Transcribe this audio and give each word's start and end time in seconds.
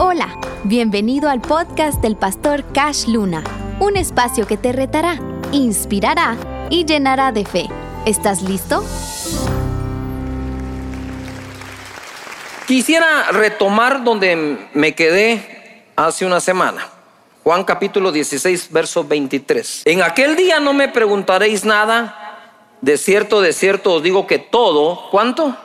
Hola, 0.00 0.36
bienvenido 0.64 1.30
al 1.30 1.40
podcast 1.40 2.00
del 2.00 2.16
pastor 2.16 2.64
Cash 2.72 3.06
Luna, 3.06 3.44
un 3.78 3.96
espacio 3.96 4.44
que 4.44 4.56
te 4.56 4.72
retará, 4.72 5.20
inspirará 5.52 6.36
y 6.68 6.84
llenará 6.84 7.30
de 7.30 7.44
fe. 7.44 7.68
¿Estás 8.04 8.42
listo? 8.42 8.84
Quisiera 12.66 13.30
retomar 13.30 14.02
donde 14.02 14.68
me 14.74 14.96
quedé 14.96 15.84
hace 15.94 16.26
una 16.26 16.40
semana. 16.40 16.88
Juan 17.44 17.62
capítulo 17.62 18.10
16, 18.10 18.72
verso 18.72 19.04
23. 19.04 19.82
En 19.84 20.02
aquel 20.02 20.34
día 20.34 20.58
no 20.58 20.72
me 20.72 20.88
preguntaréis 20.88 21.64
nada. 21.64 22.40
De 22.80 22.98
cierto, 22.98 23.40
de 23.40 23.52
cierto 23.52 23.92
os 23.92 24.02
digo 24.02 24.26
que 24.26 24.40
todo, 24.40 25.08
¿cuánto? 25.12 25.56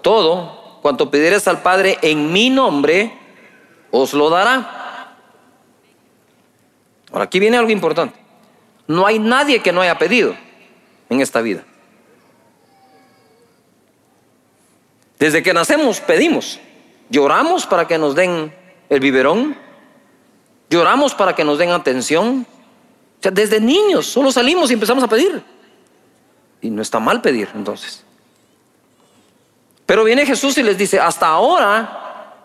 Todo 0.00 0.59
cuanto 0.80 1.10
pidieres 1.10 1.46
al 1.48 1.62
Padre 1.62 1.98
en 2.02 2.32
mi 2.32 2.50
nombre, 2.50 3.12
os 3.90 4.12
lo 4.12 4.30
dará. 4.30 5.16
Ahora, 7.12 7.24
aquí 7.24 7.40
viene 7.40 7.56
algo 7.56 7.70
importante. 7.70 8.18
No 8.86 9.06
hay 9.06 9.18
nadie 9.18 9.60
que 9.60 9.72
no 9.72 9.80
haya 9.80 9.98
pedido 9.98 10.34
en 11.08 11.20
esta 11.20 11.40
vida. 11.40 11.64
Desde 15.18 15.42
que 15.42 15.52
nacemos 15.52 16.00
pedimos. 16.00 16.58
Lloramos 17.10 17.66
para 17.66 17.86
que 17.86 17.98
nos 17.98 18.14
den 18.14 18.54
el 18.88 19.00
biberón. 19.00 19.56
Lloramos 20.70 21.14
para 21.14 21.34
que 21.34 21.44
nos 21.44 21.58
den 21.58 21.70
atención. 21.70 22.46
O 23.18 23.22
sea, 23.22 23.30
desde 23.30 23.60
niños 23.60 24.06
solo 24.06 24.32
salimos 24.32 24.70
y 24.70 24.74
empezamos 24.74 25.04
a 25.04 25.08
pedir. 25.08 25.42
Y 26.62 26.70
no 26.70 26.80
está 26.80 27.00
mal 27.00 27.20
pedir 27.20 27.48
entonces. 27.54 28.04
Pero 29.90 30.04
viene 30.04 30.24
Jesús 30.24 30.56
y 30.56 30.62
les 30.62 30.78
dice, 30.78 31.00
hasta 31.00 31.26
ahora 31.26 32.36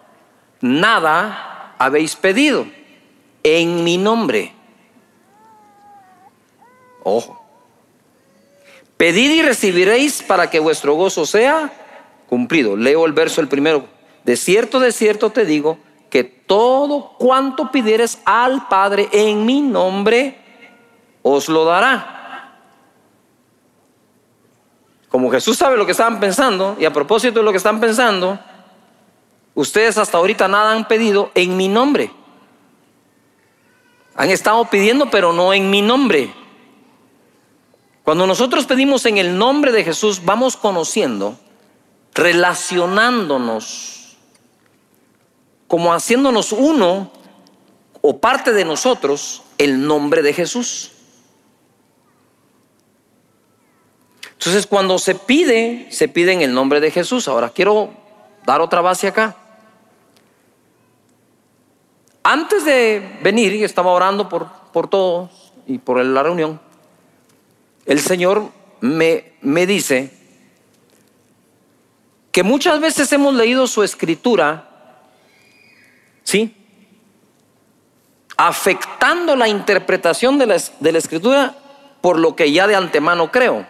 nada 0.61 1.75
habéis 1.77 2.15
pedido 2.15 2.65
en 3.43 3.83
mi 3.83 3.99
nombre. 3.99 4.51
Ojo. 7.03 7.39
Pedid 8.97 9.29
y 9.29 9.41
recibiréis 9.43 10.23
para 10.23 10.49
que 10.49 10.59
vuestro 10.59 10.95
gozo 10.95 11.27
sea 11.27 11.71
cumplido. 12.25 12.75
Leo 12.75 13.05
el 13.05 13.13
verso 13.13 13.41
el 13.41 13.47
primero. 13.47 13.85
De 14.23 14.37
cierto, 14.37 14.79
de 14.79 14.91
cierto 14.91 15.29
te 15.29 15.45
digo 15.45 15.77
que 16.09 16.23
todo 16.23 17.11
cuanto 17.19 17.69
pidieres 17.71 18.17
al 18.25 18.67
Padre 18.67 19.07
en 19.11 19.45
mi 19.45 19.61
nombre, 19.61 20.35
os 21.21 21.47
lo 21.47 21.63
dará. 21.63 22.24
Como 25.15 25.31
Jesús 25.31 25.55
sabe 25.55 25.77
lo 25.77 25.85
que 25.85 25.93
estaban 25.93 26.19
pensando, 26.19 26.75
y 26.77 26.83
a 26.83 26.91
propósito 26.91 27.39
de 27.39 27.45
lo 27.45 27.51
que 27.51 27.57
están 27.57 27.79
pensando, 27.79 28.37
ustedes 29.53 29.97
hasta 29.97 30.17
ahorita 30.17 30.49
nada 30.49 30.73
han 30.73 30.89
pedido 30.89 31.31
en 31.35 31.55
mi 31.55 31.69
nombre. 31.69 32.11
Han 34.17 34.29
estado 34.29 34.65
pidiendo, 34.65 35.09
pero 35.09 35.31
no 35.31 35.53
en 35.53 35.69
mi 35.69 35.81
nombre. 35.81 36.33
Cuando 38.03 38.27
nosotros 38.27 38.65
pedimos 38.65 39.05
en 39.05 39.17
el 39.17 39.37
nombre 39.37 39.71
de 39.71 39.85
Jesús, 39.85 40.21
vamos 40.25 40.57
conociendo, 40.57 41.37
relacionándonos, 42.13 44.17
como 45.69 45.93
haciéndonos 45.93 46.51
uno 46.51 47.09
o 48.01 48.17
parte 48.17 48.51
de 48.51 48.65
nosotros 48.65 49.43
el 49.57 49.87
nombre 49.87 50.23
de 50.23 50.33
Jesús. 50.33 50.91
Entonces, 54.37 54.67
cuando 54.67 54.99
se 54.99 55.15
pide, 55.15 55.87
se 55.89 56.07
pide 56.07 56.33
en 56.33 56.41
el 56.41 56.53
nombre 56.53 56.79
de 56.79 56.91
Jesús. 56.91 57.27
Ahora, 57.27 57.49
quiero 57.49 57.91
dar 58.45 58.61
otra 58.61 58.81
base 58.81 59.07
acá. 59.07 59.35
Antes 62.23 62.65
de 62.65 63.19
venir, 63.21 63.53
y 63.53 63.63
estaba 63.63 63.91
orando 63.91 64.27
por, 64.27 64.49
por 64.73 64.89
todos 64.89 65.51
y 65.67 65.77
por 65.77 66.03
la 66.03 66.23
reunión, 66.23 66.59
el 67.85 67.99
Señor 67.99 68.49
me, 68.81 69.33
me 69.41 69.65
dice 69.65 70.11
que 72.31 72.43
muchas 72.43 72.79
veces 72.81 73.11
hemos 73.13 73.33
leído 73.33 73.65
su 73.67 73.83
escritura, 73.83 74.69
¿sí? 76.23 76.53
Afectando 78.35 79.35
la 79.35 79.47
interpretación 79.47 80.37
de 80.37 80.45
la, 80.47 80.57
de 80.79 80.91
la 80.91 80.97
escritura 80.97 81.55
por 82.01 82.19
lo 82.19 82.35
que 82.35 82.51
ya 82.51 82.67
de 82.67 82.75
antemano 82.75 83.31
creo. 83.31 83.65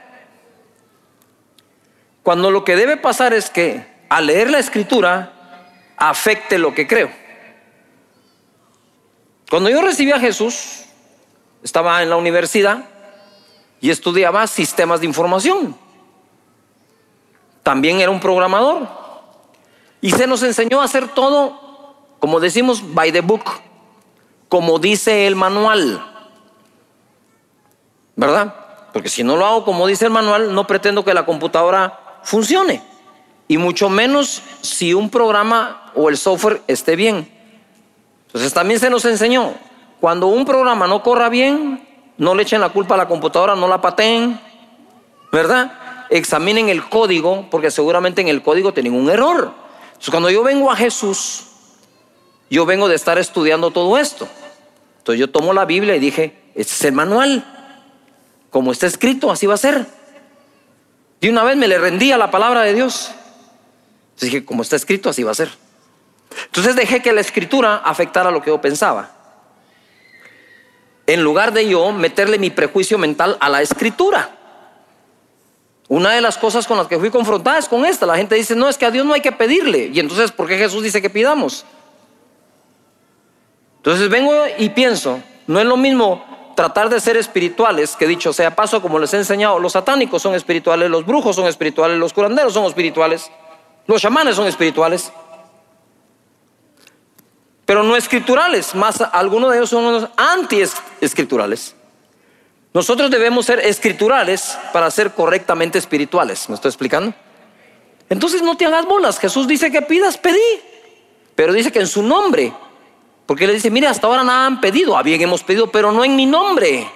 Cuando 2.25 2.50
lo 2.50 2.63
que 2.63 2.75
debe 2.75 2.97
pasar 2.97 3.36
es 3.36 3.52
que 3.52 3.86
al 4.09 4.25
leer 4.25 4.50
la 4.50 4.58
escritura 4.58 5.31
afecte 5.96 6.58
lo 6.58 6.74
que 6.74 6.88
creo. 6.88 7.12
Cuando 9.47 9.69
yo 9.69 9.80
recibí 9.84 10.12
a 10.12 10.19
Jesús, 10.19 10.86
estaba 11.63 12.02
en 12.02 12.09
la 12.09 12.16
universidad 12.16 12.86
y 13.80 13.91
estudiaba 13.91 14.47
sistemas 14.47 15.02
de 15.02 15.06
información. 15.06 15.78
También 17.62 18.02
era 18.02 18.09
un 18.09 18.19
programador. 18.19 18.88
Y 20.02 20.09
se 20.09 20.25
nos 20.25 20.42
enseñó 20.42 20.81
a 20.81 20.86
hacer 20.86 21.09
todo, 21.09 22.07
como 22.18 22.40
decimos, 22.40 22.96
by 22.96 23.12
the 23.12 23.22
book, 23.22 23.44
como 24.50 24.80
dice 24.80 25.28
el 25.28 25.36
manual. 25.36 26.03
¿Verdad? 28.16 28.56
Porque 28.94 29.09
si 29.09 29.24
no 29.24 29.38
lo 29.38 29.46
hago 29.46 29.63
como 29.63 29.86
dice 29.86 30.06
el 30.06 30.12
manual, 30.12 30.56
no 30.56 30.66
pretendo 30.66 31.06
que 31.06 31.13
la 31.13 31.28
computadora 31.28 32.00
funcione. 32.25 32.81
Y 33.47 33.58
mucho 33.58 33.88
menos 33.90 34.41
si 34.62 34.94
un 34.94 35.09
programa 35.09 35.91
o 35.96 36.09
el 36.09 36.18
software 36.18 36.62
esté 36.68 36.97
bien. 36.97 37.31
Entonces 38.28 38.53
también 38.53 38.80
se 38.80 38.90
nos 38.90 39.06
enseñó, 39.06 39.53
cuando 40.02 40.28
un 40.28 40.44
programa 40.44 40.88
no 40.88 41.02
corra 41.02 41.30
bien, 41.30 41.88
no 42.18 42.36
le 42.36 42.44
echen 42.44 42.59
la 42.59 42.69
culpa 42.69 42.96
a 42.96 42.97
la 42.97 43.08
computadora, 43.08 43.56
no 43.56 43.68
la 43.68 43.80
pateen, 43.80 44.40
¿verdad? 45.31 45.72
Examinen 46.09 46.68
el 46.69 46.90
código, 46.90 47.47
porque 47.50 47.72
seguramente 47.72 48.22
en 48.22 48.28
el 48.28 48.42
código 48.42 48.74
tienen 48.74 48.94
un 48.94 49.09
error. 49.09 49.53
Entonces 49.88 50.09
cuando 50.09 50.30
yo 50.30 50.44
vengo 50.44 50.72
a 50.72 50.75
Jesús, 50.75 51.46
yo 52.50 52.66
vengo 52.66 52.88
de 52.90 52.96
estar 52.96 53.18
estudiando 53.18 53.72
todo 53.72 53.97
esto. 53.97 54.28
Entonces 54.97 55.19
yo 55.19 55.30
tomo 55.30 55.53
la 55.53 55.66
Biblia 55.66 55.96
y 55.96 56.00
dije, 56.00 56.38
este 56.56 56.74
es 56.74 56.84
el 56.86 56.94
manual. 56.94 57.46
Como 58.50 58.72
está 58.72 58.88
escrito, 58.88 59.31
así 59.31 59.46
va 59.46 59.53
a 59.53 59.57
ser. 59.57 59.86
Y 61.22 61.30
una 61.30 61.44
vez 61.44 61.58
me 61.58 61.68
le 61.68 61.78
rendí 61.78 62.12
a 62.12 62.18
la 62.18 62.30
palabra 62.31 62.62
de 62.62 62.74
Dios. 62.74 63.12
Entonces 64.09 64.31
dije, 64.31 64.46
como 64.46 64.62
está 64.62 64.76
escrito, 64.76 65.09
así 65.09 65.24
va 65.24 65.31
a 65.31 65.36
ser. 65.36 65.50
Entonces 66.46 66.76
dejé 66.76 67.02
que 67.02 67.14
la 67.14 67.22
escritura 67.22 67.78
afectara 67.78 68.31
lo 68.31 68.42
que 68.42 68.50
yo 68.50 68.62
pensaba. 68.62 69.12
En 71.08 71.24
lugar 71.24 71.54
de 71.54 71.68
yo 71.68 71.92
meterle 71.92 72.40
mi 72.40 72.50
prejuicio 72.50 72.98
mental 72.98 73.38
a 73.40 73.50
la 73.50 73.62
escritura. 73.62 74.31
Una 75.88 76.12
de 76.12 76.22
las 76.22 76.38
cosas 76.38 76.66
con 76.66 76.78
las 76.78 76.88
que 76.88 76.98
fui 76.98 77.12
confrontada 77.12 77.59
es 77.59 77.68
con 77.68 77.86
esta. 77.86 78.06
La 78.06 78.18
gente 78.18 78.36
dice, 78.36 78.56
no, 78.56 78.68
es 78.68 78.78
que 78.78 78.86
a 78.86 78.92
Dios 78.92 79.06
no 79.06 79.14
hay 79.14 79.22
que 79.22 79.31
pedirle. 79.31 79.92
Y 79.94 80.00
entonces, 80.00 80.31
¿por 80.31 80.48
qué 80.48 80.58
Jesús 80.58 80.84
dice 80.84 81.02
que 81.02 81.09
pidamos? 81.09 81.64
Entonces 83.78 84.09
vengo 84.09 84.34
y 84.58 84.70
pienso, 84.70 85.22
no 85.46 85.59
es 85.59 85.66
lo 85.66 85.78
mismo 85.78 86.34
tratar 86.56 86.90
de 86.90 87.00
ser 87.00 87.18
espirituales, 87.18 87.96
que 87.96 88.08
dicho 88.08 88.34
sea 88.34 88.56
paso, 88.56 88.82
como 88.82 88.98
les 88.98 89.14
he 89.14 89.18
enseñado, 89.18 89.60
los 89.60 89.74
satánicos 89.74 90.22
son 90.22 90.34
espirituales, 90.36 90.90
los 90.90 91.06
brujos 91.06 91.36
son 91.36 91.48
espirituales, 91.48 91.98
los 91.98 92.14
curanderos 92.14 92.54
son 92.54 92.66
espirituales, 92.66 93.30
los 93.86 94.02
chamanes 94.02 94.36
son 94.36 94.48
espirituales, 94.48 95.12
pero 97.66 97.84
no 97.84 97.96
escriturales, 97.96 98.74
más 98.74 99.02
algunos 99.02 99.52
de 99.52 99.58
ellos 99.58 99.70
son 99.70 100.10
anti-escriturales. 100.16 101.76
Nosotros 102.74 103.10
debemos 103.10 103.46
ser 103.46 103.60
escriturales 103.60 104.58
para 104.74 104.90
ser 104.92 105.12
correctamente 105.12 105.78
espirituales, 105.78 106.50
¿me 106.50 106.56
estoy 106.56 106.70
explicando? 106.70 107.14
Entonces 108.10 108.42
no 108.42 108.56
te 108.56 108.66
hagas 108.66 108.86
bolas, 108.86 109.20
Jesús 109.20 109.48
dice 109.48 109.72
que 109.72 109.82
pidas, 109.82 110.18
pedí, 110.18 110.40
pero 111.36 111.54
dice 111.54 111.72
que 111.72 111.80
en 111.80 111.88
su 111.88 112.04
nombre 112.04 112.54
porque 113.25 113.48
le 113.48 113.54
dice, 113.54 113.72
mire, 113.72 113.88
hasta 113.88 114.07
ahora 114.07 114.24
nada 114.24 114.45
han 114.45 114.62
pedido. 114.62 114.98
Ah, 114.98 115.01
bien, 115.01 115.19
hemos 115.22 115.44
pedido, 115.44 115.68
pero 115.72 115.92
no 115.92 116.04
en 116.06 116.16
mi 116.16 116.25
nombre. 116.25 116.88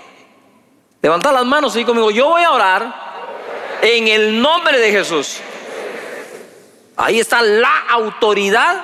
Levanta 1.02 1.32
las 1.32 1.46
manos 1.46 1.76
y 1.76 1.84
conmigo, 1.84 2.12
yo 2.12 2.30
voy 2.30 2.44
a 2.44 2.52
orar 2.52 3.80
en 3.82 4.08
el 4.08 4.42
nombre 4.42 4.80
de 4.80 4.92
Jesús. 4.92 5.40
Ahí 6.98 7.20
está 7.20 7.42
la 7.42 7.86
autoridad 7.90 8.84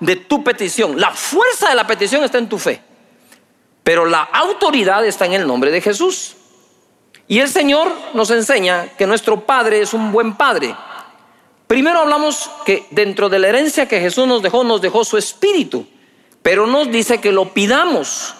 de 0.00 0.16
tu 0.16 0.44
petición. 0.44 1.00
La 1.00 1.12
fuerza 1.12 1.70
de 1.70 1.76
la 1.76 1.86
petición 1.86 2.22
está 2.24 2.38
en 2.38 2.48
tu 2.48 2.58
fe. 2.58 2.82
Pero 3.82 4.04
la 4.04 4.22
autoridad 4.22 5.04
está 5.06 5.24
en 5.26 5.34
el 5.34 5.46
nombre 5.46 5.70
de 5.70 5.80
Jesús. 5.80 6.36
Y 7.28 7.38
el 7.38 7.48
Señor 7.48 7.90
nos 8.12 8.30
enseña 8.30 8.88
que 8.98 9.06
nuestro 9.06 9.40
Padre 9.40 9.80
es 9.80 9.94
un 9.94 10.12
buen 10.12 10.34
Padre. 10.34 10.74
Primero 11.66 12.00
hablamos 12.00 12.50
que 12.66 12.86
dentro 12.90 13.30
de 13.30 13.38
la 13.38 13.48
herencia 13.48 13.88
que 13.88 14.00
Jesús 14.00 14.26
nos 14.26 14.42
dejó, 14.42 14.64
nos 14.64 14.82
dejó 14.82 15.04
su 15.04 15.16
espíritu 15.16 15.86
pero 16.44 16.66
nos 16.66 16.90
dice 16.90 17.22
que 17.22 17.32
lo 17.32 17.54
pidamos. 17.54 18.34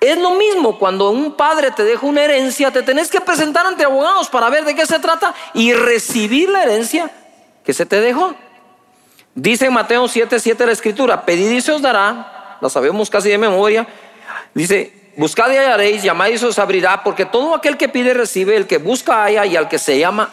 Es 0.00 0.16
lo 0.18 0.30
mismo 0.36 0.78
cuando 0.78 1.10
un 1.10 1.32
padre 1.34 1.72
te 1.72 1.82
deja 1.82 2.06
una 2.06 2.22
herencia, 2.22 2.70
te 2.70 2.82
tenés 2.82 3.10
que 3.10 3.20
presentar 3.20 3.66
ante 3.66 3.82
abogados 3.82 4.28
para 4.28 4.48
ver 4.48 4.64
de 4.64 4.76
qué 4.76 4.86
se 4.86 5.00
trata 5.00 5.34
y 5.52 5.72
recibir 5.72 6.48
la 6.48 6.62
herencia 6.62 7.10
que 7.64 7.74
se 7.74 7.86
te 7.86 8.00
dejó. 8.00 8.36
Dice 9.34 9.66
en 9.66 9.72
Mateo 9.72 10.06
7, 10.06 10.38
7 10.38 10.64
la 10.64 10.70
escritura, 10.70 11.26
pedid 11.26 11.50
y 11.50 11.60
se 11.60 11.72
os 11.72 11.82
dará, 11.82 12.58
la 12.60 12.68
sabemos 12.68 13.10
casi 13.10 13.30
de 13.30 13.38
memoria. 13.38 13.84
Dice, 14.54 15.10
buscad 15.16 15.50
y 15.50 15.56
hallaréis, 15.56 16.04
llamad 16.04 16.28
y 16.28 16.38
se 16.38 16.46
os 16.46 16.58
abrirá, 16.60 17.02
porque 17.02 17.24
todo 17.24 17.56
aquel 17.56 17.76
que 17.76 17.88
pide 17.88 18.14
recibe, 18.14 18.54
el 18.54 18.68
que 18.68 18.78
busca 18.78 19.24
halla 19.24 19.44
y 19.44 19.56
al 19.56 19.68
que 19.68 19.80
se 19.80 19.98
llama, 19.98 20.30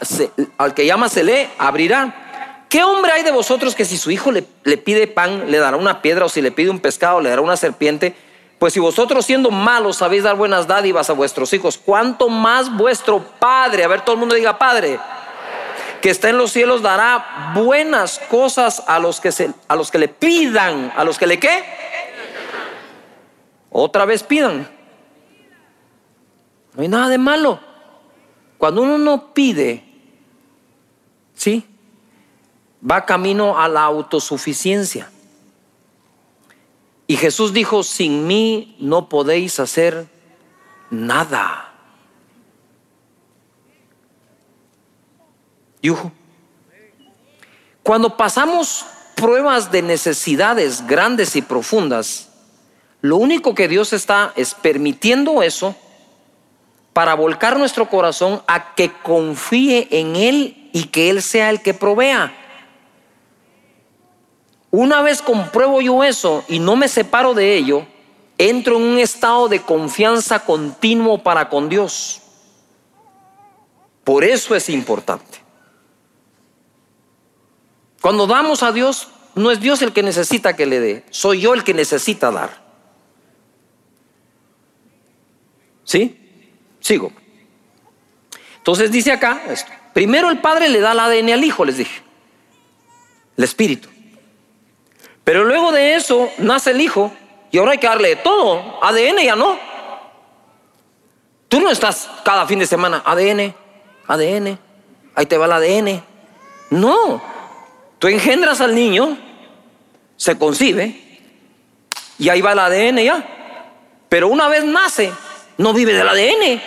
al 0.60 0.76
que 0.76 0.86
llama 0.86 1.10
se 1.10 1.24
le 1.24 1.50
abrirá. 1.58 2.29
¿Qué 2.70 2.84
hombre 2.84 3.12
hay 3.12 3.24
de 3.24 3.32
vosotros 3.32 3.74
que 3.74 3.84
si 3.84 3.98
su 3.98 4.12
hijo 4.12 4.32
le, 4.32 4.44
pide 4.78 5.08
pan, 5.08 5.50
le 5.50 5.58
dará 5.58 5.76
una 5.76 6.04
piedra, 6.04 6.26
o 6.26 6.30
si 6.30 6.40
le 6.40 6.52
pide 6.52 6.70
un 6.70 6.80
pescado, 6.80 7.20
le 7.20 7.30
dará 7.30 7.42
una 7.42 7.58
serpiente? 7.58 8.16
Pues 8.60 8.74
si 8.74 8.80
vosotros 8.80 9.26
siendo 9.26 9.50
malos 9.50 9.98
sabéis 9.98 10.22
dar 10.22 10.36
buenas 10.36 10.68
dádivas 10.68 11.10
a 11.10 11.14
vuestros 11.14 11.52
hijos, 11.54 11.80
¿cuánto 11.84 12.30
más 12.30 12.76
vuestro 12.78 13.26
Padre, 13.40 13.84
a 13.84 13.88
ver 13.88 14.02
todo 14.02 14.14
el 14.14 14.20
mundo 14.20 14.36
diga 14.36 14.60
Padre, 14.60 15.00
que 16.00 16.12
está 16.12 16.30
en 16.30 16.38
los 16.38 16.52
cielos 16.52 16.84
dará 16.84 17.54
buenas 17.56 18.20
cosas 18.30 18.84
a 18.86 19.00
los 19.00 19.20
que, 19.20 19.32
se, 19.32 19.52
a 19.68 19.76
los 19.76 19.90
que 19.90 19.98
le 19.98 20.08
pidan, 20.08 20.94
a 20.96 21.04
los 21.04 21.18
que 21.18 21.26
le 21.26 21.40
qué? 21.40 21.64
Otra 23.72 24.06
vez 24.06 24.22
pidan. 24.22 24.70
No 26.76 26.84
hay 26.84 26.88
nada 26.88 27.10
de 27.10 27.18
malo. 27.18 27.60
Cuando 28.60 28.84
uno 28.84 28.98
no 28.98 29.34
pide, 29.34 29.84
¿sí? 31.34 31.69
Va 32.88 33.06
camino 33.06 33.60
a 33.60 33.68
la 33.68 33.84
autosuficiencia. 33.84 35.10
Y 37.08 37.18
Jesús 37.18 37.54
dijo, 37.54 37.84
sin 37.84 38.28
mí 38.28 38.76
no 38.80 39.10
podéis 39.10 39.60
hacer 39.60 40.08
nada. 40.92 41.74
Cuando 47.84 48.16
pasamos 48.18 48.86
pruebas 49.16 49.72
de 49.72 49.82
necesidades 49.82 50.86
grandes 50.86 51.36
y 51.36 51.42
profundas, 51.42 52.30
lo 53.02 53.18
único 53.18 53.56
que 53.56 53.68
Dios 53.68 53.94
está 53.94 54.34
es 54.36 54.54
permitiendo 54.54 55.42
eso 55.42 55.76
para 56.94 57.14
volcar 57.14 57.58
nuestro 57.58 57.90
corazón 57.90 58.42
a 58.46 58.76
que 58.76 58.92
confíe 58.92 59.88
en 59.92 60.16
Él 60.16 60.70
y 60.74 60.84
que 60.86 61.10
Él 61.10 61.22
sea 61.22 61.50
el 61.50 61.62
que 61.62 61.74
provea. 61.74 62.34
Una 64.72 65.02
vez 65.02 65.22
compruebo 65.22 65.82
yo 65.82 66.04
eso 66.04 66.44
y 66.48 66.60
no 66.60 66.76
me 66.76 66.88
separo 66.88 67.34
de 67.34 67.56
ello, 67.56 67.88
entro 68.38 68.78
en 68.78 68.84
un 68.84 69.00
estado 69.00 69.48
de 69.48 69.62
confianza 69.62 70.46
continuo 70.46 71.24
para 71.24 71.50
con 71.50 71.70
Dios. 71.70 72.22
Por 74.04 74.24
eso 74.24 74.56
es 74.56 74.70
importante. 74.70 75.40
Cuando 78.02 78.28
damos 78.28 78.64
a 78.64 78.72
Dios, 78.72 79.10
no 79.36 79.52
es 79.52 79.60
Dios 79.60 79.82
el 79.82 79.92
que 79.92 80.04
necesita 80.04 80.56
que 80.56 80.66
le 80.66 80.80
dé, 80.80 81.06
soy 81.10 81.42
yo 81.42 81.54
el 81.54 81.64
que 81.64 81.74
necesita 81.74 82.32
dar. 82.32 82.70
¿Sí? 85.84 86.16
Sigo. 86.80 87.12
Entonces 88.58 88.92
dice 88.92 89.12
acá, 89.12 89.42
primero 89.94 90.30
el 90.30 90.40
Padre 90.40 90.70
le 90.70 90.80
da 90.80 90.92
el 90.92 91.00
ADN 91.00 91.32
al 91.32 91.44
Hijo, 91.44 91.66
les 91.66 91.78
dije, 91.78 92.02
el 93.36 93.44
Espíritu. 93.44 93.90
Pero 95.30 95.46
luego 95.46 95.72
de 95.72 95.94
eso 95.94 96.32
nace 96.40 96.72
el 96.72 96.82
hijo 96.82 97.12
y 97.52 97.60
ahora 97.60 97.74
hay 97.74 97.78
que 97.78 97.86
darle 97.86 98.16
todo. 98.16 98.80
ADN 98.82 99.20
ya 99.24 99.36
no. 99.36 99.60
Tú 101.48 101.60
no 101.60 101.70
estás 101.70 102.10
cada 102.26 102.48
fin 102.48 102.58
de 102.58 102.66
semana, 102.66 103.04
ADN, 103.06 103.54
ADN, 104.08 104.58
ahí 105.14 105.26
te 105.28 105.38
va 105.38 105.46
el 105.46 105.52
ADN. 105.52 106.04
No, 106.72 107.22
tú 108.00 108.08
engendras 108.08 108.60
al 108.60 108.74
niño, 108.74 109.20
se 110.18 110.36
concibe 110.36 111.00
y 112.18 112.30
ahí 112.30 112.42
va 112.42 112.54
el 112.54 112.60
ADN 112.60 112.98
ya. 112.98 113.24
Pero 114.10 114.30
una 114.30 114.48
vez 114.48 114.64
nace, 114.66 115.14
no 115.60 115.74
vive 115.74 115.94
del 115.94 116.10
ADN. 116.10 116.60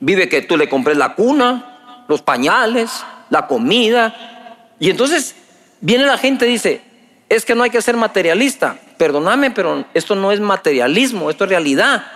Vive 0.00 0.28
que 0.28 0.42
tú 0.42 0.56
le 0.56 0.68
compres 0.68 0.96
la 0.96 1.14
cuna, 1.14 2.04
los 2.08 2.20
pañales, 2.20 2.90
la 3.30 3.46
comida. 3.46 4.74
Y 4.80 4.90
entonces 4.90 5.36
viene 5.80 6.04
la 6.04 6.18
gente 6.18 6.48
y 6.48 6.50
dice, 6.50 6.82
es 7.28 7.44
que 7.44 7.54
no 7.54 7.64
hay 7.64 7.70
que 7.70 7.82
ser 7.82 7.96
materialista. 7.96 8.78
Perdóname, 8.98 9.50
pero 9.50 9.84
esto 9.94 10.14
no 10.14 10.32
es 10.32 10.40
materialismo, 10.40 11.30
esto 11.30 11.44
es 11.44 11.50
realidad. 11.50 12.06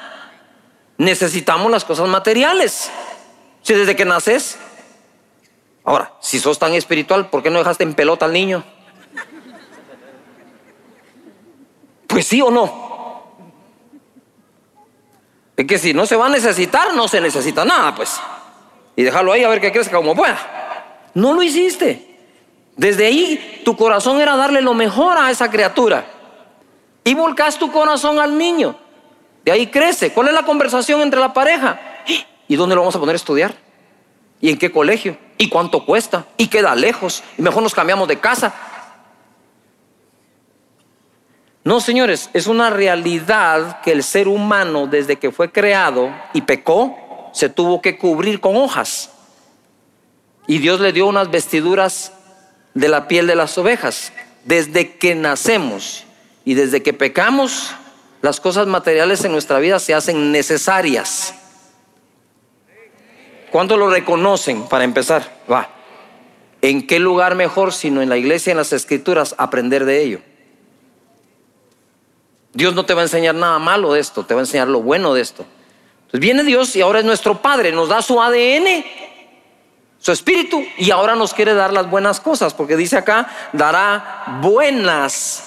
Necesitamos 0.99 1.71
las 1.71 1.85
cosas 1.85 2.09
materiales. 2.09 2.91
Si 3.62 3.75
desde 3.75 3.97
que 3.97 4.05
naces. 4.05 4.59
Ahora, 5.85 6.12
si 6.21 6.39
sos 6.39 6.59
tan 6.59 6.75
espiritual, 6.75 7.29
¿por 7.29 7.43
qué 7.43 7.51
no 7.51 7.59
dejaste 7.59 7.85
en 7.85 7.95
pelota 7.95 8.27
al 8.27 8.33
niño? 8.33 8.62
Pues 12.07 12.27
sí 12.27 12.41
o 12.43 12.51
no. 12.51 12.91
Es 15.57 15.67
que 15.67 15.79
si 15.79 15.93
no 15.93 16.07
se 16.07 16.17
va 16.17 16.27
a 16.27 16.31
necesitar, 16.31 16.95
no 16.95 17.07
se 17.07 17.21
necesita 17.21 17.65
nada, 17.65 17.95
pues. 17.95 18.21
Y 18.97 19.03
déjalo 19.03 19.33
ahí 19.33 19.45
a 19.45 19.49
ver 19.49 19.61
que 19.61 19.73
crezca 19.73 19.97
como 19.97 20.15
pueda. 20.15 20.39
No 21.15 21.35
lo 21.35 21.43
hiciste. 21.43 22.10
Desde 22.81 23.05
ahí 23.05 23.61
tu 23.62 23.77
corazón 23.77 24.23
era 24.23 24.37
darle 24.37 24.62
lo 24.62 24.73
mejor 24.73 25.19
a 25.19 25.31
esa 25.31 25.50
criatura. 25.50 26.06
Y 27.05 27.12
volcas 27.12 27.59
tu 27.59 27.71
corazón 27.71 28.19
al 28.19 28.38
niño. 28.38 28.75
De 29.44 29.53
ahí 29.53 29.67
crece. 29.67 30.15
¿Cuál 30.15 30.29
es 30.29 30.32
la 30.32 30.47
conversación 30.47 31.03
entre 31.03 31.21
la 31.21 31.35
pareja? 31.35 31.79
¿Y 32.49 32.56
dónde 32.56 32.75
lo 32.75 32.81
vamos 32.81 32.97
a 32.97 32.99
poner 32.99 33.15
a 33.15 33.17
estudiar? 33.17 33.55
¿Y 34.41 34.49
en 34.49 34.56
qué 34.56 34.73
colegio? 34.73 35.19
¿Y 35.37 35.50
cuánto 35.50 35.85
cuesta? 35.85 36.25
¿Y 36.38 36.47
queda 36.47 36.75
lejos? 36.75 37.23
Y 37.37 37.43
mejor 37.43 37.62
nos 37.62 37.75
cambiamos 37.75 38.09
de 38.09 38.19
casa. 38.19 38.55
No, 41.62 41.81
señores, 41.81 42.31
es 42.33 42.47
una 42.47 42.71
realidad 42.71 43.83
que 43.83 43.93
el 43.93 44.03
ser 44.03 44.26
humano 44.26 44.87
desde 44.87 45.17
que 45.17 45.31
fue 45.31 45.53
creado 45.53 46.09
y 46.33 46.41
pecó, 46.41 46.97
se 47.35 47.50
tuvo 47.50 47.83
que 47.83 47.99
cubrir 47.99 48.41
con 48.41 48.56
hojas. 48.56 49.11
Y 50.47 50.56
Dios 50.56 50.81
le 50.81 50.94
dio 50.94 51.06
unas 51.06 51.31
vestiduras 51.31 52.15
de 52.75 52.88
la 52.88 53.08
piel 53.08 53.26
de 53.26 53.37
las 53.37 53.56
ovejas. 53.58 54.12
Desde 54.44 54.96
que 54.96 55.14
nacemos 55.14 56.05
y 56.44 56.55
desde 56.55 56.82
que 56.82 56.93
pecamos, 56.93 57.75
las 58.22 58.40
cosas 58.40 58.67
materiales 58.67 59.25
en 59.25 59.32
nuestra 59.32 59.58
vida 59.58 59.78
se 59.78 59.94
hacen 59.94 60.32
necesarias. 60.32 61.34
¿Cuánto 63.50 63.76
lo 63.76 63.90
reconocen 63.90 64.69
para 64.69 64.84
empezar? 64.84 65.43
Va. 65.50 65.69
¿En 66.62 66.87
qué 66.87 66.99
lugar 66.99 67.34
mejor 67.34 67.72
sino 67.72 68.02
en 68.02 68.08
la 68.08 68.17
iglesia, 68.17 68.50
en 68.50 68.58
las 68.58 68.73
escrituras, 68.73 69.34
aprender 69.38 69.84
de 69.84 70.02
ello? 70.02 70.20
Dios 72.52 72.75
no 72.75 72.85
te 72.85 72.95
va 72.95 73.00
a 73.00 73.04
enseñar 73.04 73.35
nada 73.35 73.59
malo 73.59 73.92
de 73.92 74.00
esto, 74.00 74.25
te 74.25 74.35
va 74.35 74.40
a 74.40 74.45
enseñar 74.45 74.68
lo 74.68 74.83
bueno 74.83 75.14
de 75.14 75.23
esto. 75.23 75.45
Entonces 76.00 76.21
viene 76.21 76.45
Dios 76.45 76.75
y 76.76 76.80
ahora 76.80 76.99
es 76.99 77.04
nuestro 77.04 77.40
Padre, 77.40 77.73
nos 77.73 77.88
da 77.88 78.02
su 78.02 78.21
ADN 78.21 78.85
su 80.00 80.12
espíritu 80.12 80.64
y 80.78 80.90
ahora 80.90 81.14
nos 81.14 81.35
quiere 81.35 81.54
dar 81.54 81.73
las 81.73 81.88
buenas 81.88 82.21
cosas, 82.21 82.54
porque 82.54 82.76
dice 82.76 82.97
acá, 82.97 83.28
dará 83.52 84.38
buenas 84.40 85.45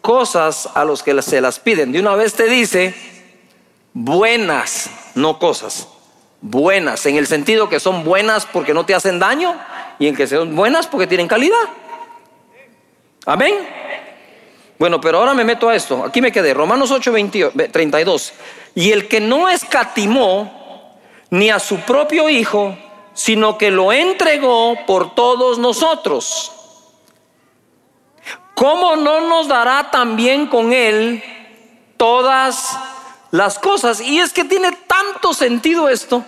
cosas 0.00 0.68
a 0.74 0.84
los 0.84 1.02
que 1.02 1.20
se 1.22 1.40
las 1.40 1.60
piden. 1.60 1.92
De 1.92 2.00
una 2.00 2.14
vez 2.14 2.34
te 2.34 2.48
dice, 2.48 2.94
buenas, 3.92 4.90
no 5.14 5.38
cosas, 5.38 5.88
buenas, 6.40 7.04
en 7.04 7.16
el 7.16 7.26
sentido 7.26 7.68
que 7.68 7.80
son 7.80 8.02
buenas 8.02 8.46
porque 8.46 8.72
no 8.72 8.86
te 8.86 8.94
hacen 8.94 9.18
daño 9.18 9.54
y 9.98 10.08
en 10.08 10.16
que 10.16 10.26
son 10.26 10.56
buenas 10.56 10.86
porque 10.86 11.06
tienen 11.06 11.28
calidad. 11.28 11.68
Amén. 13.26 13.54
Bueno, 14.78 15.00
pero 15.00 15.18
ahora 15.18 15.34
me 15.34 15.44
meto 15.44 15.68
a 15.68 15.76
esto. 15.76 16.04
Aquí 16.04 16.20
me 16.20 16.32
quedé. 16.32 16.54
Romanos 16.54 16.90
8, 16.90 17.12
32. 17.70 18.32
Y 18.74 18.90
el 18.90 19.06
que 19.06 19.20
no 19.20 19.48
escatimó 19.48 20.98
ni 21.30 21.50
a 21.50 21.60
su 21.60 21.76
propio 21.80 22.28
Hijo, 22.28 22.76
sino 23.14 23.58
que 23.58 23.70
lo 23.70 23.92
entregó 23.92 24.76
por 24.86 25.14
todos 25.14 25.58
nosotros. 25.58 26.52
¿Cómo 28.54 28.96
no 28.96 29.20
nos 29.28 29.48
dará 29.48 29.90
también 29.90 30.46
con 30.46 30.72
Él 30.72 31.22
todas 31.96 32.78
las 33.30 33.58
cosas? 33.58 34.00
Y 34.00 34.18
es 34.18 34.32
que 34.32 34.44
tiene 34.44 34.72
tanto 34.72 35.34
sentido 35.34 35.88
esto. 35.88 36.24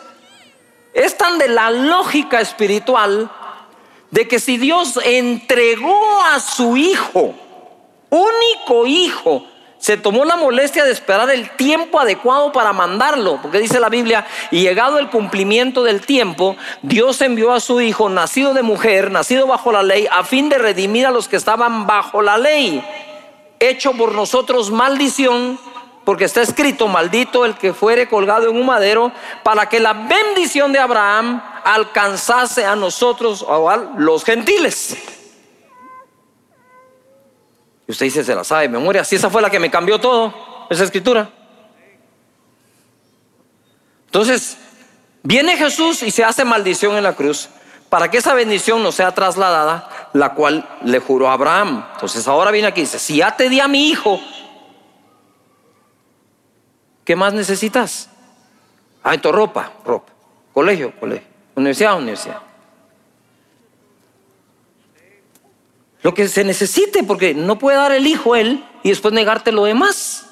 Es 0.92 1.16
tan 1.16 1.38
de 1.38 1.48
la 1.48 1.70
lógica 1.70 2.40
espiritual 2.40 3.30
de 4.10 4.28
que 4.28 4.38
si 4.38 4.58
Dios 4.58 4.98
entregó 5.04 6.22
a 6.22 6.40
su 6.40 6.76
Hijo, 6.76 7.34
único 8.10 8.86
Hijo, 8.86 9.44
se 9.84 9.98
tomó 9.98 10.24
la 10.24 10.36
molestia 10.36 10.82
de 10.82 10.92
esperar 10.92 11.28
el 11.28 11.50
tiempo 11.50 12.00
adecuado 12.00 12.52
para 12.52 12.72
mandarlo, 12.72 13.38
porque 13.42 13.58
dice 13.58 13.78
la 13.78 13.90
Biblia, 13.90 14.26
y 14.50 14.62
llegado 14.62 14.98
el 14.98 15.10
cumplimiento 15.10 15.84
del 15.84 16.00
tiempo, 16.00 16.56
Dios 16.80 17.20
envió 17.20 17.52
a 17.52 17.60
su 17.60 17.82
Hijo, 17.82 18.08
nacido 18.08 18.54
de 18.54 18.62
mujer, 18.62 19.10
nacido 19.10 19.46
bajo 19.46 19.72
la 19.72 19.82
ley, 19.82 20.08
a 20.10 20.24
fin 20.24 20.48
de 20.48 20.56
redimir 20.56 21.04
a 21.04 21.10
los 21.10 21.28
que 21.28 21.36
estaban 21.36 21.86
bajo 21.86 22.22
la 22.22 22.38
ley, 22.38 22.82
hecho 23.60 23.92
por 23.92 24.14
nosotros 24.14 24.70
maldición, 24.70 25.58
porque 26.04 26.24
está 26.24 26.40
escrito, 26.40 26.88
maldito 26.88 27.44
el 27.44 27.54
que 27.54 27.74
fuere 27.74 28.08
colgado 28.08 28.48
en 28.48 28.56
un 28.56 28.64
madero, 28.64 29.12
para 29.42 29.68
que 29.68 29.80
la 29.80 29.92
bendición 29.92 30.72
de 30.72 30.78
Abraham 30.78 31.42
alcanzase 31.62 32.64
a 32.64 32.74
nosotros, 32.74 33.44
o 33.46 33.68
a 33.68 33.76
los 33.98 34.24
gentiles. 34.24 34.96
Usted 37.86 38.06
dice, 38.06 38.24
se 38.24 38.34
la 38.34 38.44
sabe 38.44 38.62
de 38.62 38.68
memoria. 38.70 39.04
Si 39.04 39.16
esa 39.16 39.30
fue 39.30 39.42
la 39.42 39.50
que 39.50 39.58
me 39.58 39.70
cambió 39.70 40.00
todo, 40.00 40.34
esa 40.70 40.84
escritura. 40.84 41.30
Entonces, 44.06 44.56
viene 45.22 45.56
Jesús 45.56 46.02
y 46.02 46.10
se 46.10 46.24
hace 46.24 46.44
maldición 46.44 46.96
en 46.96 47.02
la 47.02 47.14
cruz 47.14 47.48
para 47.88 48.10
que 48.10 48.18
esa 48.18 48.34
bendición 48.34 48.82
no 48.82 48.90
sea 48.90 49.12
trasladada, 49.12 50.08
la 50.14 50.34
cual 50.34 50.68
le 50.82 50.98
juró 50.98 51.28
a 51.28 51.34
Abraham. 51.34 51.84
Entonces 51.94 52.26
ahora 52.26 52.50
viene 52.50 52.68
aquí 52.68 52.80
y 52.80 52.84
dice, 52.84 52.98
si 52.98 53.18
ya 53.18 53.36
te 53.36 53.48
di 53.48 53.60
a 53.60 53.68
mi 53.68 53.88
hijo, 53.88 54.20
¿qué 57.04 57.14
más 57.14 57.32
necesitas? 57.34 58.08
Ah, 59.02 59.16
tu 59.18 59.30
ropa, 59.30 59.70
ropa. 59.84 60.12
Colegio, 60.52 60.92
colegio. 60.98 61.28
Universidad, 61.54 61.96
universidad. 61.96 62.40
Lo 66.04 66.12
que 66.12 66.28
se 66.28 66.44
necesite, 66.44 67.02
porque 67.02 67.32
no 67.32 67.58
puede 67.58 67.78
dar 67.78 67.90
el 67.92 68.06
hijo 68.06 68.36
él 68.36 68.62
y 68.82 68.90
después 68.90 69.14
negarte 69.14 69.52
lo 69.52 69.64
demás. 69.64 70.26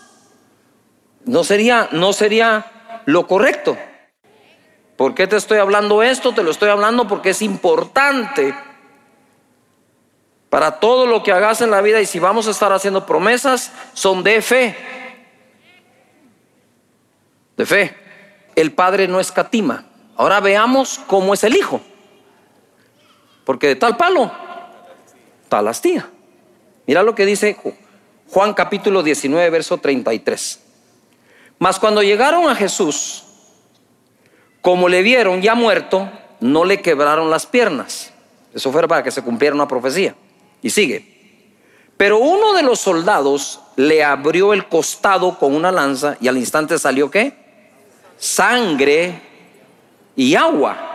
No 1.25 1.45
sería, 1.45 1.89
no 1.93 2.13
sería 2.13 3.01
lo 3.07 3.27
correcto. 3.27 3.79
¿Por 4.99 5.15
qué 5.15 5.27
te 5.27 5.37
estoy 5.37 5.59
hablando 5.59 6.03
esto? 6.03 6.35
Te 6.35 6.43
lo 6.43 6.51
estoy 6.51 6.69
hablando 6.69 7.09
porque 7.09 7.31
es 7.31 7.41
importante 7.41 8.55
para 10.51 10.79
todo 10.79 11.07
lo 11.07 11.23
que 11.23 11.33
hagas 11.33 11.63
en 11.63 11.71
la 11.71 11.81
vida 11.81 12.03
y 12.03 12.07
si 12.07 12.19
vamos 12.19 12.47
a 12.49 12.51
estar 12.51 12.71
haciendo 12.71 13.07
promesas, 13.07 13.73
son 13.95 14.23
de 14.23 14.43
fe. 14.43 14.77
De 17.57 17.65
fe. 17.65 17.97
El 18.55 18.73
Padre 18.73 19.09
no 19.09 19.21
escatima. 19.21 19.87
Ahora 20.17 20.39
veamos 20.41 21.01
cómo 21.07 21.33
es 21.33 21.43
el 21.45 21.57
Hijo. 21.57 21.81
Porque 23.47 23.69
de 23.69 23.77
tal 23.77 23.97
palo, 23.97 24.31
tal 25.53 25.69
astilla. 25.69 26.09
Mira 26.87 27.03
lo 27.03 27.15
que 27.15 27.27
dice 27.27 27.59
Juan 28.31 28.55
capítulo 28.55 29.03
19, 29.03 29.51
verso 29.51 29.77
33. 29.77 30.61
Mas 31.59 31.79
cuando 31.79 32.03
llegaron 32.03 32.49
a 32.49 32.55
Jesús, 32.55 33.23
como 34.63 34.89
le 34.89 35.03
vieron 35.03 35.43
ya 35.43 35.55
muerto, 35.55 36.11
no 36.41 36.65
le 36.65 36.81
quebraron 36.81 37.29
las 37.29 37.45
piernas. 37.45 38.15
Eso 38.55 38.73
fue 38.73 38.89
para 38.89 39.03
que 39.03 39.11
se 39.11 39.21
cumpliera 39.21 39.55
una 39.55 39.69
profecía. 39.69 40.15
Y 40.63 40.71
sigue. 40.71 41.45
Pero 41.99 42.17
uno 42.17 42.55
de 42.55 42.63
los 42.63 42.81
soldados 42.81 43.61
le 43.77 44.03
abrió 44.03 44.55
el 44.55 44.69
costado 44.69 45.39
con 45.39 45.55
una 45.55 45.71
lanza 45.71 46.17
y 46.19 46.29
al 46.29 46.39
instante 46.39 46.79
salió 46.79 47.11
qué? 47.11 47.35
Sangre 48.17 49.21
y 50.17 50.35
agua. 50.35 50.92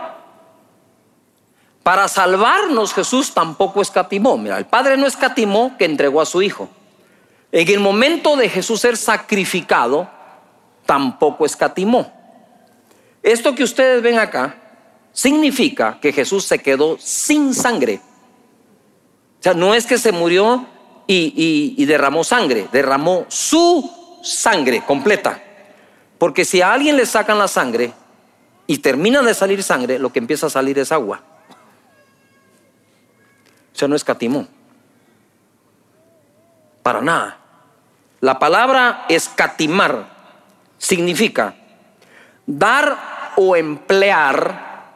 Para 1.88 2.06
salvarnos 2.06 2.92
Jesús 2.92 3.32
tampoco 3.32 3.80
escatimó. 3.80 4.36
Mira, 4.36 4.58
el 4.58 4.66
Padre 4.66 4.98
no 4.98 5.06
escatimó 5.06 5.74
que 5.78 5.86
entregó 5.86 6.20
a 6.20 6.26
su 6.26 6.42
Hijo. 6.42 6.68
En 7.50 7.66
el 7.66 7.80
momento 7.80 8.36
de 8.36 8.50
Jesús 8.50 8.82
ser 8.82 8.98
sacrificado, 8.98 10.06
tampoco 10.84 11.46
escatimó. 11.46 12.12
Esto 13.22 13.54
que 13.54 13.64
ustedes 13.64 14.02
ven 14.02 14.18
acá 14.18 14.56
significa 15.14 15.96
que 15.98 16.12
Jesús 16.12 16.44
se 16.44 16.58
quedó 16.58 16.98
sin 17.00 17.54
sangre. 17.54 18.02
O 19.40 19.42
sea, 19.42 19.54
no 19.54 19.72
es 19.72 19.86
que 19.86 19.96
se 19.96 20.12
murió 20.12 20.66
y, 21.06 21.82
derramó 21.86 22.22
sangre, 22.22 22.68
derramó 22.70 23.24
su 23.28 24.20
sangre 24.22 24.84
completa. 24.84 25.42
Porque 26.18 26.44
si 26.44 26.60
a 26.60 26.70
alguien 26.70 26.98
le 26.98 27.06
sacan 27.06 27.38
la 27.38 27.48
sangre 27.48 27.94
y 28.66 28.76
termina 28.76 29.22
de 29.22 29.32
salir 29.32 29.62
sangre, 29.62 29.98
lo 29.98 30.12
que 30.12 30.18
empieza 30.18 30.48
a 30.48 30.50
salir 30.50 30.78
es 30.78 30.92
agua. 30.92 31.22
Sea, 33.78 33.86
no 33.86 33.94
escatimó. 33.94 34.44
Para 36.82 37.00
nada. 37.00 37.38
La 38.18 38.40
palabra 38.40 39.04
escatimar 39.08 40.08
significa 40.78 41.54
dar 42.44 43.34
o 43.36 43.54
emplear 43.54 44.88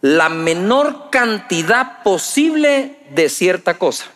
la 0.00 0.28
menor 0.28 1.08
cantidad 1.10 2.02
posible 2.02 2.98
de 3.10 3.28
cierta 3.28 3.78
cosa. 3.78 4.06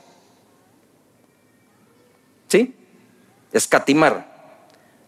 ¿Sí? 2.48 2.74
Escatimar. 3.52 4.26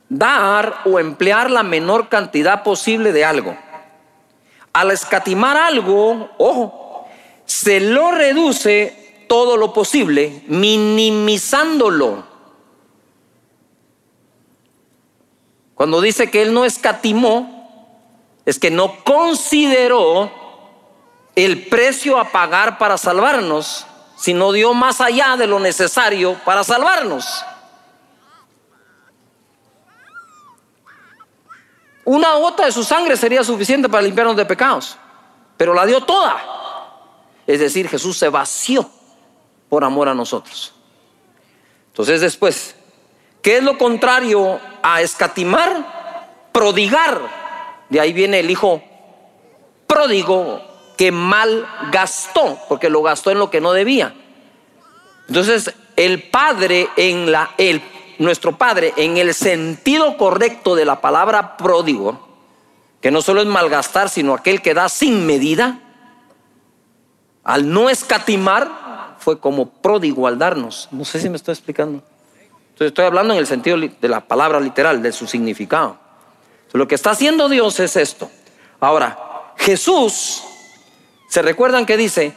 Dar 0.09 0.82
o 0.85 1.00
emplear 1.00 1.50
la 1.50 1.64
menor 1.64 2.09
cantidad 2.09 2.62
posible 2.62 3.11
de 3.11 3.25
algo. 3.25 3.56
Al 4.73 4.92
escatimar 4.92 5.56
algo, 5.56 6.30
ojo, 6.38 6.82
se 7.52 7.80
lo 7.80 8.11
reduce 8.11 9.25
todo 9.28 9.59
lo 9.59 9.75
posible, 9.75 10.42
minimizándolo. 10.47 12.25
Cuando 15.75 16.00
dice 16.00 16.30
que 16.30 16.40
él 16.40 16.54
no 16.54 16.64
escatimó, 16.64 18.00
es 18.47 18.59
que 18.59 18.71
no 18.71 19.04
consideró 19.04 20.32
el 21.37 21.66
precio 21.68 22.18
a 22.18 22.32
pagar 22.32 22.78
para 22.78 22.97
salvarnos, 22.97 23.87
sino 24.16 24.50
dio 24.52 24.73
más 24.73 25.02
allá 25.02 25.37
de 25.37 25.47
lo 25.47 25.61
necesario 25.61 26.40
para 26.47 26.64
salvarnos. 26.64 27.44
Una 32.04 32.35
gota 32.37 32.64
de 32.64 32.73
su 32.73 32.82
sangre 32.82 33.16
sería 33.18 33.44
suficiente 33.44 33.90
para 33.90 34.02
limpiarnos 34.02 34.37
de 34.37 34.47
pecados, 34.47 34.97
pero 35.59 35.75
la 35.75 35.85
dio 35.85 36.02
toda. 36.02 36.62
Es 37.46 37.61
decir, 37.61 37.88
Jesús 37.88 38.16
se 38.16 38.28
vació 38.28 38.88
por 39.68 39.84
amor 39.84 40.08
a 40.08 40.14
nosotros. 40.14 40.72
Entonces 41.88 42.20
después, 42.20 42.75
¿qué 43.42 43.58
es 43.58 43.62
lo 43.62 43.76
contrario 43.78 44.61
a 44.82 45.02
escatimar? 45.02 46.50
Prodigar 46.52 47.42
de 47.92 48.00
ahí 48.00 48.14
viene 48.14 48.40
el 48.40 48.50
hijo 48.50 48.82
pródigo 49.87 50.62
que 50.96 51.12
mal 51.12 51.68
gastó, 51.90 52.58
porque 52.66 52.88
lo 52.88 53.02
gastó 53.02 53.30
en 53.30 53.38
lo 53.38 53.50
que 53.50 53.61
no 53.61 53.72
debía. 53.72 54.14
Entonces, 55.28 55.75
el 55.96 56.22
padre 56.22 56.88
en 56.96 57.30
la 57.30 57.50
el 57.58 57.82
nuestro 58.18 58.56
padre 58.56 58.94
en 58.96 59.18
el 59.18 59.34
sentido 59.34 60.16
correcto 60.16 60.75
de 60.75 60.87
la 60.87 61.02
palabra 61.02 61.58
pródigo, 61.58 62.28
que 63.02 63.11
no 63.11 63.20
solo 63.20 63.42
es 63.42 63.46
malgastar, 63.46 64.08
sino 64.08 64.32
aquel 64.32 64.62
que 64.62 64.72
da 64.72 64.88
sin 64.88 65.26
medida, 65.26 65.78
al 67.44 67.72
no 67.72 67.90
escatimar, 67.90 69.16
fue 69.18 69.38
como 69.38 69.68
pródigo 69.68 70.26
al 70.26 70.38
darnos. 70.38 70.88
No 70.90 71.04
sé 71.04 71.20
si 71.20 71.28
me 71.28 71.37
estoy 71.37 71.52
explicando. 71.52 72.02
Entonces 72.70 72.88
estoy 72.88 73.04
hablando 73.04 73.34
en 73.34 73.40
el 73.40 73.46
sentido 73.46 73.76
de 73.78 74.08
la 74.08 74.20
palabra 74.20 74.58
literal, 74.61 75.02
de 75.02 75.12
su 75.12 75.26
significado. 75.26 75.96
Lo 76.72 76.88
que 76.88 76.94
está 76.94 77.11
haciendo 77.11 77.49
Dios 77.49 77.78
es 77.80 77.96
esto. 77.96 78.30
Ahora, 78.80 79.52
Jesús, 79.56 80.42
¿se 81.28 81.42
recuerdan 81.42 81.87
que 81.87 81.96
dice? 81.96 82.34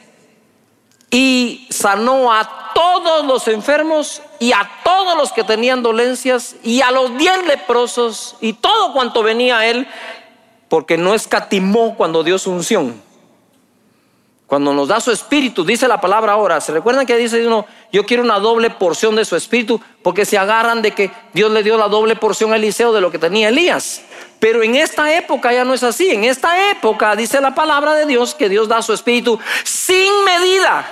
Y 1.09 1.67
sanó 1.71 2.33
a 2.33 2.74
todos 2.74 3.25
los 3.25 3.47
enfermos 3.47 4.21
y 4.39 4.51
a 4.51 4.69
todos 4.83 5.17
los 5.17 5.31
que 5.31 5.43
tenían 5.43 5.81
dolencias 5.81 6.57
y 6.63 6.81
a 6.81 6.91
los 6.91 7.17
diez 7.17 7.45
leprosos 7.47 8.35
y 8.41 8.53
todo 8.53 8.91
cuanto 8.91 9.24
venía 9.24 9.59
a 9.59 9.65
él, 9.67 9.88
porque 10.67 10.97
no 10.97 11.13
escatimó 11.13 11.95
cuando 11.95 12.24
dio 12.24 12.38
su 12.38 12.51
unción. 12.51 13.01
Cuando 14.48 14.74
nos 14.74 14.88
da 14.88 15.00
su 15.00 15.12
espíritu, 15.12 15.66
dice 15.66 15.88
la 15.88 16.00
palabra 16.00 16.34
ahora, 16.34 16.62
¿se 16.62 16.72
recuerdan 16.72 17.08
que 17.08 17.18
dice 17.18 17.46
uno, 17.48 17.66
yo 17.92 18.06
quiero 18.06 18.22
una 18.22 18.40
doble 18.40 18.70
porción 18.70 19.16
de 19.16 19.25
su 19.25 19.36
espíritu? 19.36 19.82
Porque 20.04 20.24
se 20.24 20.38
agarran 20.38 20.84
de 20.84 20.92
que 20.92 21.10
Dios 21.34 21.52
le 21.52 21.64
dio 21.64 21.78
la 21.78 21.88
doble 21.88 22.16
porción 22.16 22.54
a 22.54 22.58
Eliseo 22.58 22.94
de 22.94 23.02
lo 23.02 23.12
que 23.12 23.18
tenía 23.18 23.50
Elías. 23.50 24.04
Pero 24.40 24.62
en 24.62 24.75
esta 24.75 25.16
época 25.16 25.52
ya 25.52 25.66
no 25.66 25.74
es 25.74 25.82
así. 25.82 26.12
En 26.12 26.24
esta 26.24 26.70
época 26.70 27.16
dice 27.16 27.42
la 27.42 27.56
palabra 27.56 27.96
de 27.96 28.06
Dios 28.06 28.36
que 28.36 28.48
Dios 28.48 28.68
da 28.68 28.84
su 28.84 28.94
espíritu 28.94 29.40
sin 29.64 30.24
medida. 30.24 30.88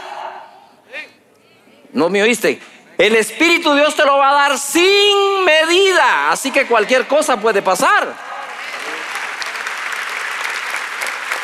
¿No 1.91 2.09
me 2.09 2.23
oíste? 2.23 2.59
El 2.97 3.15
Espíritu 3.15 3.73
Dios 3.75 3.95
te 3.95 4.05
lo 4.05 4.17
va 4.17 4.31
a 4.31 4.49
dar 4.49 4.57
sin 4.57 5.45
medida. 5.45 6.31
Así 6.31 6.49
que 6.49 6.65
cualquier 6.65 7.07
cosa 7.07 7.39
puede 7.39 7.61
pasar. 7.61 8.32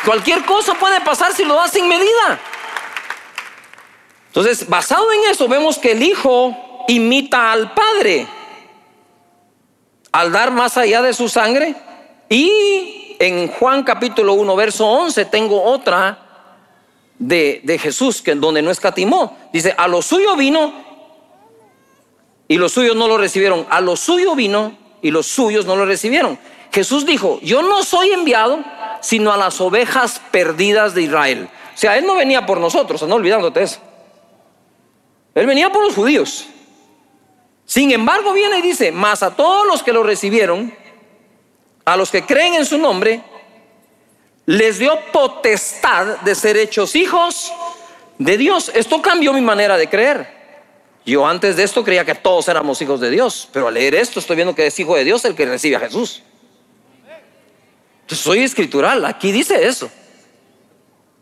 Cualquier 0.05 0.45
cosa 0.45 0.73
puede 0.75 1.01
pasar 1.01 1.33
si 1.33 1.43
lo 1.43 1.55
das 1.55 1.71
sin 1.71 1.87
medida. 1.87 2.39
Entonces, 4.27 4.67
basado 4.67 5.11
en 5.11 5.31
eso, 5.31 5.47
vemos 5.47 5.77
que 5.77 5.91
el 5.91 6.03
Hijo 6.03 6.55
imita 6.87 7.51
al 7.51 7.73
Padre 7.73 8.27
al 10.11 10.31
dar 10.31 10.51
más 10.51 10.77
allá 10.77 11.01
de 11.01 11.13
su 11.13 11.27
sangre. 11.29 11.75
Y 12.29 13.17
en 13.19 13.47
Juan 13.47 13.83
capítulo 13.83 14.33
1, 14.33 14.55
verso 14.55 14.87
11, 14.87 15.25
tengo 15.25 15.61
otra 15.63 16.25
de, 17.17 17.61
de 17.63 17.77
Jesús, 17.77 18.21
que 18.21 18.35
donde 18.35 18.61
no 18.61 18.71
escatimó. 18.71 19.37
Dice, 19.51 19.73
a 19.77 19.87
lo 19.87 20.01
suyo 20.01 20.35
vino 20.35 20.73
y 22.47 22.57
los 22.57 22.71
suyos 22.71 22.95
no 22.95 23.07
lo 23.07 23.17
recibieron. 23.17 23.65
A 23.69 23.81
lo 23.81 23.95
suyo 23.95 24.35
vino 24.35 24.77
y 25.01 25.11
los 25.11 25.27
suyos 25.27 25.65
no 25.65 25.75
lo 25.75 25.85
recibieron. 25.85 26.39
Jesús 26.71 27.05
dijo, 27.05 27.39
yo 27.41 27.61
no 27.61 27.83
soy 27.83 28.11
enviado 28.11 28.63
sino 29.01 29.31
a 29.31 29.37
las 29.37 29.59
ovejas 29.61 30.21
perdidas 30.31 30.93
de 30.93 31.03
Israel. 31.03 31.49
O 31.73 31.77
sea, 31.77 31.97
Él 31.97 32.05
no 32.05 32.15
venía 32.15 32.45
por 32.45 32.59
nosotros, 32.59 33.01
no 33.03 33.15
olvidándote 33.15 33.63
eso. 33.63 33.79
Él 35.35 35.45
venía 35.45 35.71
por 35.71 35.83
los 35.83 35.95
judíos. 35.95 36.47
Sin 37.65 37.91
embargo, 37.91 38.33
viene 38.33 38.59
y 38.59 38.61
dice, 38.61 38.91
más 38.91 39.23
a 39.23 39.35
todos 39.35 39.67
los 39.67 39.83
que 39.83 39.93
lo 39.93 40.03
recibieron, 40.03 40.73
a 41.85 41.95
los 41.95 42.11
que 42.11 42.25
creen 42.25 42.55
en 42.55 42.65
su 42.65 42.77
nombre, 42.77 43.21
les 44.45 44.79
dio 44.79 44.99
potestad 45.11 46.17
de 46.21 46.33
ser 46.33 46.57
hechos 46.57 46.95
hijos 46.95 47.53
de 48.17 48.37
Dios. 48.37 48.71
Esto 48.73 49.01
cambió 49.01 49.31
mi 49.33 49.41
manera 49.41 49.77
de 49.77 49.87
creer. 49.87 50.39
Yo 51.05 51.25
antes 51.25 51.55
de 51.55 51.63
esto 51.63 51.83
creía 51.83 52.05
que 52.05 52.15
todos 52.15 52.47
éramos 52.47 52.81
hijos 52.81 52.99
de 52.99 53.09
Dios, 53.09 53.47
pero 53.53 53.67
al 53.67 53.75
leer 53.75 53.95
esto 53.95 54.19
estoy 54.19 54.35
viendo 54.35 54.53
que 54.53 54.67
es 54.67 54.79
hijo 54.79 54.95
de 54.95 55.03
Dios 55.03 55.23
el 55.25 55.35
que 55.35 55.45
recibe 55.45 55.75
a 55.75 55.79
Jesús. 55.79 56.23
Soy 58.15 58.39
escritural, 58.39 59.05
aquí 59.05 59.31
dice 59.31 59.67
eso. 59.67 59.89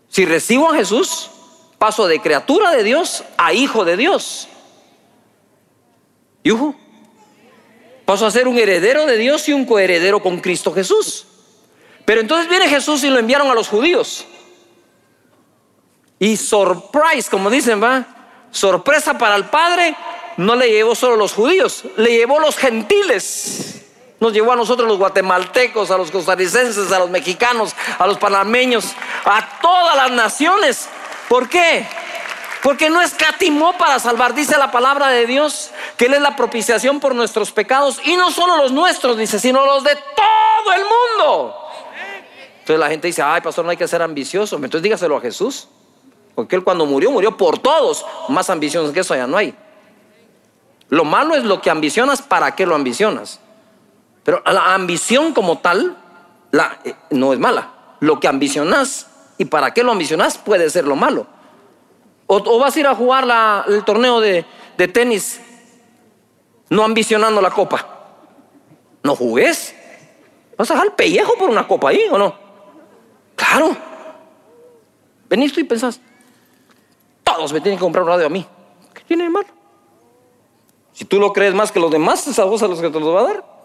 Si 0.09 0.25
recibo 0.25 0.71
a 0.71 0.75
Jesús, 0.75 1.29
paso 1.77 2.07
de 2.07 2.19
criatura 2.21 2.71
de 2.71 2.83
Dios 2.83 3.23
a 3.37 3.53
hijo 3.53 3.83
de 3.85 3.97
Dios. 3.97 4.47
¿Yuhu? 6.43 6.75
Paso 8.05 8.25
a 8.25 8.31
ser 8.31 8.47
un 8.47 8.57
heredero 8.57 9.05
de 9.05 9.17
Dios 9.17 9.49
y 9.49 9.53
un 9.53 9.65
coheredero 9.65 10.21
con 10.21 10.39
Cristo 10.39 10.73
Jesús. 10.73 11.25
Pero 12.05 12.21
entonces 12.21 12.49
viene 12.49 12.69
Jesús 12.69 13.03
y 13.03 13.09
lo 13.09 13.19
enviaron 13.19 13.49
a 13.51 13.53
los 13.53 13.67
judíos. 13.67 14.25
Y 16.19 16.37
surprise, 16.37 17.29
como 17.29 17.49
dicen, 17.49 17.83
va, 17.83 18.05
sorpresa 18.49 19.17
para 19.17 19.35
el 19.35 19.45
Padre, 19.45 19.93
no 20.37 20.55
le 20.55 20.69
llevó 20.69 20.95
solo 20.95 21.17
los 21.17 21.33
judíos, 21.33 21.83
le 21.97 22.11
llevó 22.11 22.39
los 22.39 22.55
gentiles. 22.55 23.86
Nos 24.19 24.33
llevó 24.33 24.53
a 24.53 24.55
nosotros 24.55 24.87
los 24.87 24.97
guatemaltecos, 24.97 25.91
a 25.91 25.97
los 25.97 26.09
costarricenses, 26.09 26.91
a 26.91 26.99
los 26.99 27.09
mexicanos, 27.09 27.75
a 27.99 28.07
los 28.07 28.17
panameños, 28.17 28.93
a 29.25 29.59
todas 29.61 29.95
las 29.95 30.11
naciones. 30.11 30.89
¿Por 31.29 31.47
qué? 31.47 31.87
Porque 32.63 32.89
no 32.89 33.01
escatimó 33.01 33.77
para 33.77 33.99
salvar, 33.99 34.33
dice 34.33 34.57
la 34.57 34.71
palabra 34.71 35.09
de 35.09 35.27
Dios, 35.27 35.71
que 35.97 36.05
Él 36.05 36.15
es 36.15 36.21
la 36.21 36.35
propiciación 36.35 36.99
por 36.99 37.13
nuestros 37.13 37.51
pecados, 37.51 38.01
y 38.03 38.17
no 38.17 38.31
solo 38.31 38.57
los 38.57 38.71
nuestros, 38.71 39.17
dice, 39.17 39.39
sino 39.39 39.65
los 39.65 39.83
de 39.83 39.95
todo 39.95 40.73
el 40.73 40.81
mundo. 40.81 41.55
Entonces 42.59 42.79
la 42.79 42.89
gente 42.89 43.07
dice, 43.07 43.21
ay, 43.21 43.39
pastor, 43.39 43.63
no 43.63 43.71
hay 43.71 43.77
que 43.77 43.87
ser 43.87 44.01
ambicioso. 44.01 44.57
Entonces 44.57 44.81
dígaselo 44.81 45.15
a 45.15 45.21
Jesús. 45.21 45.69
Porque 46.35 46.57
Él 46.57 46.65
cuando 46.65 46.85
murió, 46.85 47.11
murió 47.11 47.37
por 47.37 47.59
todos. 47.59 48.05
Más 48.27 48.49
ambiciones 48.49 48.91
que 48.91 48.99
eso 48.99 49.15
ya 49.15 49.25
no 49.25 49.37
hay. 49.37 49.55
Lo 50.89 51.05
malo 51.05 51.35
es 51.35 51.45
lo 51.45 51.61
que 51.61 51.69
ambicionas, 51.69 52.21
¿para 52.21 52.55
qué 52.55 52.65
lo 52.65 52.75
ambicionas? 52.75 53.39
Pero 54.27 54.43
la 54.45 54.73
ambición 54.73 55.33
como 55.33 55.59
tal 55.59 55.95
la, 56.51 56.79
eh, 56.83 56.93
no 57.11 57.31
es 57.31 57.39
mala. 57.39 57.95
Lo 58.01 58.19
que 58.19 58.27
ambicionas 58.27 59.07
y 59.37 59.45
para 59.45 59.73
qué 59.73 59.83
lo 59.83 59.93
ambicionas 59.93 60.37
puede 60.37 60.69
ser 60.69 60.83
lo 60.83 60.97
malo. 60.97 61.25
O, 62.25 62.59
vas 62.59 62.75
a 62.75 62.79
ir 62.81 62.87
a 62.87 62.93
jugar 62.93 63.25
el 63.69 63.85
torneo 63.85 64.19
de, 64.19 64.43
tenis 64.91 65.39
no 66.69 66.83
ambicionando 66.83 67.39
la 67.39 67.51
copa. 67.51 67.87
No 69.01 69.15
jugues. 69.15 69.73
Vas 70.57 70.69
a 70.71 70.73
dejar 70.73 70.87
el 70.87 70.93
pellejo 70.95 71.35
por 71.37 71.49
una 71.49 71.65
copa 71.65 71.91
ahí 71.91 72.01
o 72.11 72.17
no. 72.17 72.35
Claro. 73.33 73.77
Venís 75.29 75.53
tú 75.53 75.61
y 75.61 75.63
pensás, 75.63 76.01
todos 77.23 77.53
me 77.53 77.61
tienen 77.61 77.79
que 77.79 77.83
comprar 77.85 78.03
un 78.03 78.09
radio 78.09 78.25
a 78.25 78.29
mí. 78.29 78.45
¿Qué 78.93 79.03
tiene 79.07 79.23
de 79.23 79.29
malo? 79.29 79.47
Si 80.91 81.05
tú 81.05 81.17
lo 81.17 81.31
crees 81.31 81.53
más 81.53 81.71
que 81.71 81.79
los 81.79 81.91
demás, 81.91 82.27
es 82.27 82.37
a 82.39 82.43
a 82.43 82.45
los 82.45 82.81
que 82.81 82.89
te 82.89 82.99
los 82.99 83.15
va 83.15 83.21
a 83.21 83.23
dar. 83.23 83.56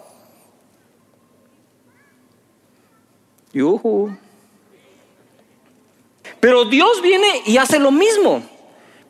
Pero 6.40 6.64
Dios 6.64 7.02
viene 7.02 7.42
y 7.46 7.58
hace 7.58 7.78
lo 7.78 7.90
mismo. 7.90 8.42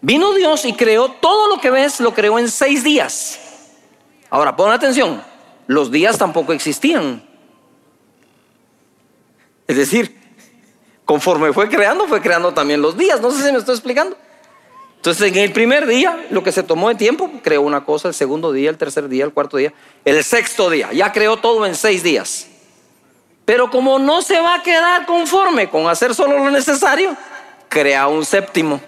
Vino 0.01 0.35
Dios 0.35 0.65
y 0.65 0.73
creó 0.73 1.11
todo 1.13 1.49
lo 1.49 1.61
que 1.61 1.71
ves, 1.71 2.01
lo 2.01 2.13
creó 2.13 2.39
en 2.39 2.51
seis 2.51 2.83
días. 2.83 3.39
Ahora, 4.29 4.57
pon 4.57 4.73
atención, 4.73 5.23
los 5.67 5.91
días 5.91 6.19
tampoco 6.19 6.53
existían. 6.53 7.23
Es 9.69 9.77
decir, 9.77 10.19
conforme 11.05 11.53
fue 11.53 11.69
creando, 11.69 12.07
fue 12.07 12.21
creando 12.21 12.53
también 12.53 12.83
los 12.83 12.97
días. 12.97 13.21
No 13.21 13.31
sé 13.31 13.45
si 13.45 13.53
me 13.53 13.59
estoy 13.59 13.75
explicando. 13.75 14.17
Entonces, 14.97 15.33
en 15.33 15.39
el 15.39 15.53
primer 15.53 15.87
día, 15.87 16.27
lo 16.31 16.43
que 16.43 16.53
se 16.53 16.63
tomó 16.63 16.89
de 16.89 16.95
tiempo, 16.95 17.31
creó 17.43 17.63
una 17.63 17.85
cosa, 17.85 18.09
el 18.09 18.15
segundo 18.15 18.53
día, 18.53 18.71
el 18.71 18.79
tercer 18.79 19.09
día, 19.09 19.25
el 19.25 19.33
cuarto 19.33 19.57
día, 19.57 19.73
el 20.05 20.23
sexto 20.23 20.71
día. 20.71 20.93
Ya 20.93 21.13
creó 21.13 21.39
todo 21.39 21.65
en 21.67 21.75
seis 21.75 22.03
días. 22.03 22.49
Pero 23.45 23.71
como 23.71 23.99
no 23.99 24.23
se 24.23 24.41
va 24.41 24.57
a 24.57 24.63
quedar 24.63 25.07
conforme 25.07 25.69
con 25.69 25.89
hacer 25.89 26.15
solo 26.15 26.39
lo 26.39 26.51
necesario, 26.51 27.17
crea 27.69 28.07
un 28.07 28.25
séptimo. 28.25 28.81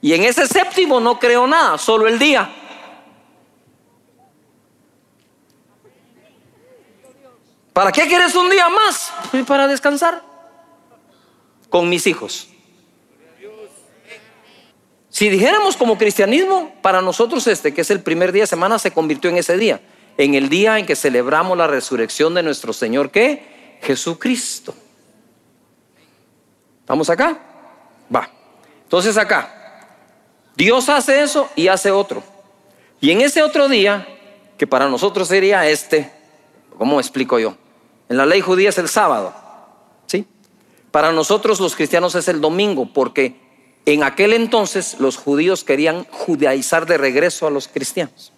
Y 0.00 0.12
en 0.12 0.24
ese 0.24 0.46
séptimo 0.46 1.00
no 1.00 1.18
creó 1.18 1.46
nada, 1.46 1.78
solo 1.78 2.06
el 2.06 2.18
día. 2.18 2.50
¿Para 7.72 7.90
qué 7.90 8.06
quieres 8.06 8.34
un 8.34 8.50
día 8.50 8.68
más? 8.68 9.12
Para 9.46 9.66
descansar 9.66 10.22
con 11.70 11.88
mis 11.88 12.06
hijos. 12.06 12.48
Si 15.08 15.28
dijéramos 15.28 15.76
como 15.76 15.96
cristianismo, 15.96 16.74
para 16.82 17.00
nosotros 17.00 17.46
este, 17.46 17.72
que 17.72 17.80
es 17.80 17.90
el 17.90 18.00
primer 18.00 18.32
día 18.32 18.42
de 18.42 18.48
semana, 18.48 18.78
se 18.78 18.90
convirtió 18.90 19.30
en 19.30 19.38
ese 19.38 19.56
día, 19.56 19.80
en 20.18 20.34
el 20.34 20.48
día 20.48 20.78
en 20.78 20.86
que 20.86 20.96
celebramos 20.96 21.56
la 21.56 21.66
resurrección 21.66 22.34
de 22.34 22.42
nuestro 22.42 22.72
Señor, 22.72 23.10
¿qué? 23.10 23.53
Jesucristo. 23.84 24.74
¿Estamos 26.80 27.08
acá? 27.08 27.38
Va. 28.14 28.28
Entonces 28.82 29.16
acá, 29.16 29.88
Dios 30.56 30.88
hace 30.88 31.22
eso 31.22 31.48
y 31.56 31.68
hace 31.68 31.90
otro. 31.90 32.22
Y 33.00 33.10
en 33.10 33.20
ese 33.20 33.42
otro 33.42 33.68
día, 33.68 34.06
que 34.58 34.66
para 34.66 34.88
nosotros 34.88 35.28
sería 35.28 35.66
este, 35.68 36.10
¿cómo 36.76 37.00
explico 37.00 37.38
yo? 37.38 37.56
En 38.08 38.16
la 38.16 38.26
ley 38.26 38.40
judía 38.40 38.68
es 38.68 38.78
el 38.78 38.88
sábado, 38.88 39.34
¿sí? 40.06 40.26
Para 40.90 41.10
nosotros 41.12 41.58
los 41.58 41.74
cristianos 41.74 42.14
es 42.14 42.28
el 42.28 42.40
domingo, 42.40 42.92
porque 42.92 43.40
en 43.86 44.02
aquel 44.02 44.32
entonces 44.32 44.96
los 45.00 45.16
judíos 45.16 45.64
querían 45.64 46.04
judaizar 46.10 46.86
de 46.86 46.98
regreso 46.98 47.46
a 47.46 47.50
los 47.50 47.66
cristianos. 47.68 48.33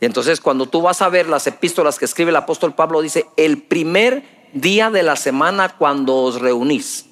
Y 0.00 0.06
entonces 0.06 0.40
cuando 0.40 0.66
tú 0.66 0.82
vas 0.82 1.02
a 1.02 1.08
ver 1.08 1.28
las 1.28 1.46
epístolas 1.46 1.98
que 1.98 2.04
escribe 2.04 2.30
el 2.30 2.36
apóstol 2.36 2.74
Pablo, 2.74 3.02
dice, 3.02 3.26
el 3.36 3.62
primer 3.62 4.22
día 4.52 4.90
de 4.90 5.02
la 5.02 5.16
semana 5.16 5.70
cuando 5.70 6.16
os 6.16 6.40
reunís. 6.40 7.06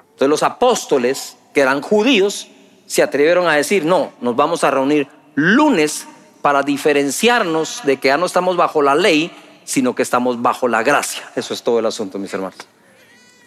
Entonces 0.00 0.28
los 0.28 0.42
apóstoles, 0.42 1.36
que 1.52 1.60
eran 1.60 1.82
judíos, 1.82 2.48
se 2.86 3.02
atrevieron 3.02 3.48
a 3.48 3.54
decir, 3.54 3.84
no, 3.84 4.12
nos 4.20 4.34
vamos 4.34 4.64
a 4.64 4.70
reunir 4.70 5.08
lunes 5.34 6.06
para 6.40 6.62
diferenciarnos 6.62 7.82
de 7.84 7.98
que 7.98 8.08
ya 8.08 8.16
no 8.16 8.26
estamos 8.26 8.56
bajo 8.56 8.80
la 8.80 8.94
ley, 8.94 9.30
sino 9.64 9.94
que 9.94 10.02
estamos 10.02 10.40
bajo 10.40 10.68
la 10.68 10.82
gracia. 10.82 11.28
Eso 11.34 11.52
es 11.52 11.62
todo 11.62 11.80
el 11.80 11.86
asunto, 11.86 12.18
mis 12.18 12.32
hermanos. 12.32 12.56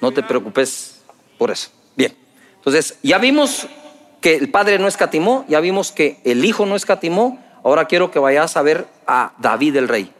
No 0.02 0.12
te 0.12 0.22
preocupes 0.22 1.02
por 1.38 1.50
eso. 1.50 1.70
Bien, 1.96 2.16
entonces 2.58 2.98
ya 3.02 3.18
vimos 3.18 3.68
que 4.22 4.36
el 4.36 4.52
Padre 4.52 4.78
no 4.80 4.88
escatimó, 4.88 5.46
ya 5.48 5.60
vimos 5.60 5.92
que 5.92 6.20
el 6.26 6.44
Hijo 6.46 6.66
no 6.66 6.76
escatimó, 6.76 7.40
Ahora 7.64 7.86
quiero 7.86 8.12
que 8.12 8.20
vayas 8.20 8.56
a 8.58 8.62
ver 8.62 8.88
a 9.08 9.34
David 9.38 9.76
el 9.76 9.88
rey. 9.88 10.14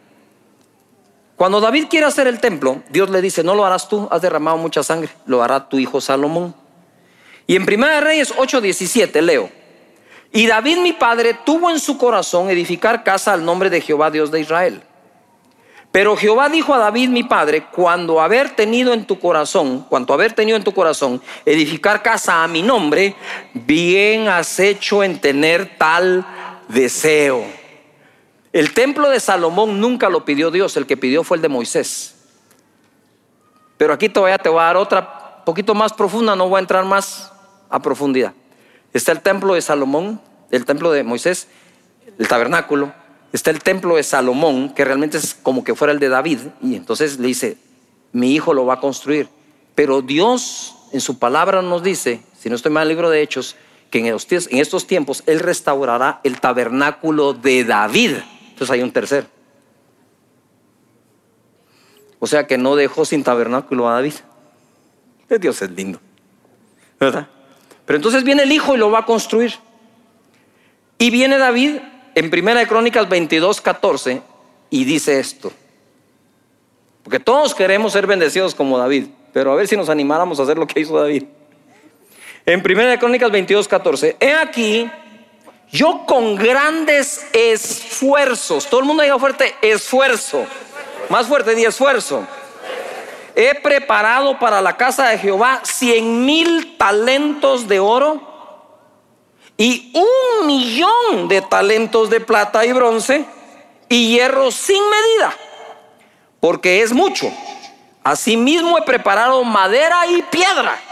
Cuando 1.36 1.60
David 1.60 1.86
quiere 1.88 2.06
hacer 2.06 2.26
el 2.26 2.38
templo, 2.38 2.82
Dios 2.90 3.08
le 3.08 3.22
dice, 3.22 3.42
no 3.42 3.54
lo 3.54 3.64
harás 3.64 3.88
tú, 3.88 4.06
has 4.10 4.20
derramado 4.20 4.58
mucha 4.58 4.82
sangre, 4.82 5.10
lo 5.24 5.42
hará 5.42 5.68
tu 5.68 5.78
hijo 5.78 6.00
Salomón. 6.00 6.54
Y 7.46 7.56
en 7.56 7.64
Primera 7.64 8.00
Reyes 8.00 8.34
8:17 8.36 9.22
leo, 9.22 9.50
y 10.32 10.46
David 10.46 10.78
mi 10.78 10.92
padre 10.92 11.34
tuvo 11.44 11.70
en 11.70 11.80
su 11.80 11.98
corazón 11.98 12.50
edificar 12.50 13.02
casa 13.02 13.32
al 13.32 13.44
nombre 13.44 13.70
de 13.70 13.80
Jehová 13.80 14.10
Dios 14.10 14.30
de 14.30 14.40
Israel. 14.40 14.82
Pero 15.92 16.16
Jehová 16.16 16.48
dijo 16.48 16.72
a 16.72 16.78
David 16.78 17.08
mi 17.08 17.24
padre, 17.24 17.64
cuando 17.72 18.20
haber 18.20 18.50
tenido 18.50 18.92
en 18.92 19.06
tu 19.06 19.18
corazón, 19.18 19.84
cuanto 19.88 20.14
haber 20.14 20.34
tenido 20.34 20.56
en 20.56 20.62
tu 20.62 20.72
corazón 20.72 21.20
edificar 21.44 22.02
casa 22.02 22.44
a 22.44 22.48
mi 22.48 22.62
nombre, 22.62 23.16
bien 23.54 24.28
has 24.28 24.60
hecho 24.60 25.02
en 25.02 25.18
tener 25.20 25.76
tal 25.78 26.24
deseo. 26.72 27.44
El 28.52 28.74
templo 28.74 29.08
de 29.08 29.20
Salomón 29.20 29.80
nunca 29.80 30.08
lo 30.08 30.24
pidió 30.24 30.50
Dios, 30.50 30.76
el 30.76 30.86
que 30.86 30.96
pidió 30.96 31.22
fue 31.22 31.36
el 31.36 31.42
de 31.42 31.48
Moisés. 31.48 32.16
Pero 33.76 33.92
aquí 33.92 34.08
todavía 34.08 34.38
te 34.38 34.48
voy 34.48 34.60
a 34.60 34.64
dar 34.64 34.76
otra, 34.76 35.44
poquito 35.44 35.74
más 35.74 35.92
profunda, 35.92 36.36
no 36.36 36.48
voy 36.48 36.58
a 36.58 36.60
entrar 36.60 36.84
más 36.84 37.32
a 37.68 37.80
profundidad. 37.80 38.32
Está 38.92 39.12
el 39.12 39.20
templo 39.20 39.54
de 39.54 39.62
Salomón, 39.62 40.20
el 40.50 40.64
templo 40.64 40.90
de 40.90 41.04
Moisés, 41.04 41.48
el 42.18 42.28
tabernáculo. 42.28 42.92
Está 43.32 43.50
el 43.50 43.62
templo 43.62 43.94
de 43.94 44.02
Salomón, 44.02 44.74
que 44.74 44.84
realmente 44.84 45.16
es 45.16 45.34
como 45.34 45.62
que 45.62 45.76
fuera 45.76 45.92
el 45.92 46.00
de 46.00 46.08
David. 46.08 46.40
Y 46.60 46.74
entonces 46.74 47.20
le 47.20 47.28
dice, 47.28 47.56
mi 48.12 48.34
hijo 48.34 48.52
lo 48.52 48.66
va 48.66 48.74
a 48.74 48.80
construir. 48.80 49.28
Pero 49.76 50.02
Dios 50.02 50.74
en 50.92 51.00
su 51.00 51.20
palabra 51.20 51.62
nos 51.62 51.84
dice, 51.84 52.20
si 52.36 52.50
no 52.50 52.56
estoy 52.56 52.72
mal 52.72 52.82
en 52.82 52.90
el 52.90 52.96
libro 52.96 53.10
de 53.10 53.22
Hechos, 53.22 53.54
que 53.90 53.98
en 53.98 54.58
estos, 54.58 54.86
tiempos 54.86 55.22
Él 55.26 55.40
restaurará 55.40 56.20
el 56.22 56.40
tabernáculo 56.40 57.34
de 57.34 57.64
David. 57.64 58.12
Entonces 58.50 58.70
hay 58.70 58.82
un 58.82 58.92
tercer. 58.92 59.26
O 62.20 62.26
sea 62.26 62.46
que 62.46 62.56
no 62.56 62.76
dejó 62.76 63.04
sin 63.04 63.24
tabernáculo 63.24 63.88
a 63.88 63.94
David. 63.94 64.14
Dios 65.40 65.60
es 65.62 65.70
lindo. 65.70 66.00
¿Verdad? 66.98 67.28
Pero 67.86 67.96
entonces 67.96 68.24
viene 68.24 68.44
el 68.44 68.52
hijo 68.52 68.74
y 68.74 68.78
lo 68.78 68.90
va 68.90 69.00
a 69.00 69.06
construir. 69.06 69.54
Y 70.98 71.10
viene 71.10 71.38
David 71.38 71.78
en 72.14 72.30
Primera 72.30 72.60
de 72.60 72.66
Crónicas 72.66 73.08
22, 73.08 73.60
14 73.60 74.22
y 74.70 74.84
dice 74.84 75.18
esto. 75.18 75.52
Porque 77.02 77.18
todos 77.18 77.54
queremos 77.54 77.92
ser 77.92 78.06
bendecidos 78.06 78.54
como 78.54 78.78
David, 78.78 79.06
pero 79.32 79.52
a 79.52 79.56
ver 79.56 79.66
si 79.66 79.76
nos 79.76 79.88
animáramos 79.88 80.38
a 80.38 80.42
hacer 80.42 80.58
lo 80.58 80.66
que 80.66 80.80
hizo 80.80 80.98
David. 80.98 81.24
En 82.50 82.64
Primera 82.64 82.90
de 82.90 82.98
Crónicas 82.98 83.30
22, 83.30 83.68
14, 83.68 84.16
he 84.18 84.32
aquí, 84.32 84.90
yo 85.70 86.04
con 86.04 86.34
grandes 86.34 87.24
esfuerzos, 87.32 88.66
todo 88.66 88.80
el 88.80 88.86
mundo 88.86 89.04
diga 89.04 89.20
fuerte, 89.20 89.54
esfuerzo, 89.62 90.44
más 91.08 91.28
fuerte, 91.28 91.54
di 91.54 91.64
esfuerzo. 91.64 92.26
He 93.36 93.54
preparado 93.54 94.36
para 94.40 94.60
la 94.60 94.76
casa 94.76 95.10
de 95.10 95.18
Jehová 95.18 95.60
cien 95.62 96.26
mil 96.26 96.76
talentos 96.76 97.68
de 97.68 97.78
oro 97.78 98.20
y 99.56 99.92
un 99.94 100.48
millón 100.48 101.28
de 101.28 101.42
talentos 101.42 102.10
de 102.10 102.18
plata 102.18 102.66
y 102.66 102.72
bronce 102.72 103.26
y 103.88 104.08
hierro 104.08 104.50
sin 104.50 104.82
medida, 104.90 105.36
porque 106.40 106.82
es 106.82 106.92
mucho. 106.92 107.32
Asimismo 108.02 108.76
he 108.76 108.82
preparado 108.82 109.44
madera 109.44 110.04
y 110.08 110.20
piedra. 110.22 110.89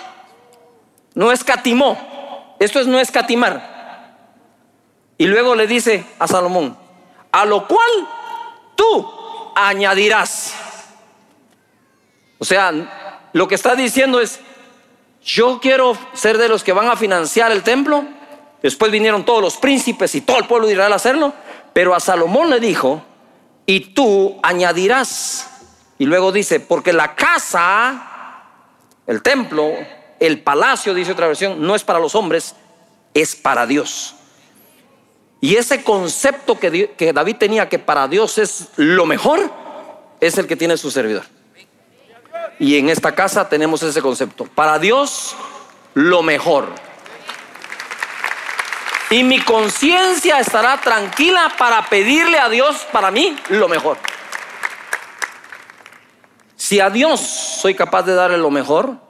No 1.19 1.33
escatimó. 1.33 2.55
Esto 2.61 2.79
es 2.79 2.87
no 2.87 3.01
escatimar. 3.01 4.15
Y 5.17 5.27
luego 5.27 5.57
le 5.57 5.67
dice 5.67 6.07
a 6.17 6.29
Salomón, 6.29 6.79
a 7.33 7.45
lo 7.45 7.67
cual 7.67 7.91
tú 8.77 9.05
añadirás. 9.57 10.55
O 12.39 12.45
sea, 12.45 13.29
lo 13.33 13.49
que 13.49 13.57
está 13.57 13.75
diciendo 13.75 14.21
es, 14.21 14.39
yo 15.21 15.59
quiero 15.61 15.99
ser 16.13 16.39
de 16.39 16.49
los 16.49 16.63
que 16.63 16.73
van 16.73 16.87
a 16.87 16.95
financiar 16.95 17.51
el 17.51 17.65
templo. 17.65 18.05
Después 18.63 18.93
vinieron 18.93 19.25
todos 19.25 19.43
los 19.43 19.57
príncipes 19.57 20.15
y 20.15 20.21
todo 20.21 20.39
el 20.39 20.47
pueblo 20.47 20.69
de 20.69 20.75
Israel 20.75 20.93
a 20.93 20.97
hacerlo. 20.97 21.35
Pero 21.73 21.97
a 21.97 22.01
Salomón 22.01 22.49
le 22.49 22.61
dijo, 22.61 23.03
y 23.67 23.93
tú 23.93 24.39
añadirás. 24.41 25.51
Y 25.99 26.07
luego 26.07 26.31
dice, 26.31 26.61
porque 26.61 26.93
la 26.93 27.17
casa, 27.17 28.45
el 29.05 29.21
templo, 29.21 29.73
el 30.21 30.43
palacio, 30.43 30.95
dice 30.95 31.13
otra 31.13 31.27
versión, 31.27 31.61
no 31.61 31.75
es 31.75 31.85
para 31.85 31.99
los 31.99 32.15
hombres, 32.15 32.55
es 33.15 33.37
para 33.37 33.67
Dios. 33.67 34.15
Y 35.41 35.57
ese 35.57 35.85
concepto 35.85 36.59
que, 36.59 36.95
que 36.97 37.13
David 37.13 37.37
tenía 37.37 37.69
que 37.69 37.79
para 37.79 38.09
Dios 38.09 38.39
es 38.39 38.69
lo 38.77 39.07
mejor, 39.07 39.51
es 40.21 40.37
el 40.39 40.47
que 40.47 40.57
tiene 40.57 40.77
su 40.77 40.91
servidor. 40.91 41.25
Y 42.59 42.77
en 42.77 42.89
esta 42.89 43.15
casa 43.15 43.49
tenemos 43.49 43.83
ese 43.83 44.03
concepto. 44.03 44.45
Para 44.45 44.79
Dios, 44.79 45.37
lo 45.95 46.23
mejor. 46.23 46.69
Y 49.11 49.23
mi 49.23 49.41
conciencia 49.41 50.41
estará 50.41 50.81
tranquila 50.81 51.53
para 51.57 51.89
pedirle 51.89 52.39
a 52.39 52.49
Dios 52.49 52.87
para 52.93 53.11
mí 53.11 53.37
lo 53.49 53.69
mejor. 53.69 53.97
Si 56.57 56.81
a 56.81 56.91
Dios 56.91 57.21
soy 57.21 57.75
capaz 57.75 58.03
de 58.03 58.15
darle 58.15 58.37
lo 58.37 58.51
mejor, 58.51 59.08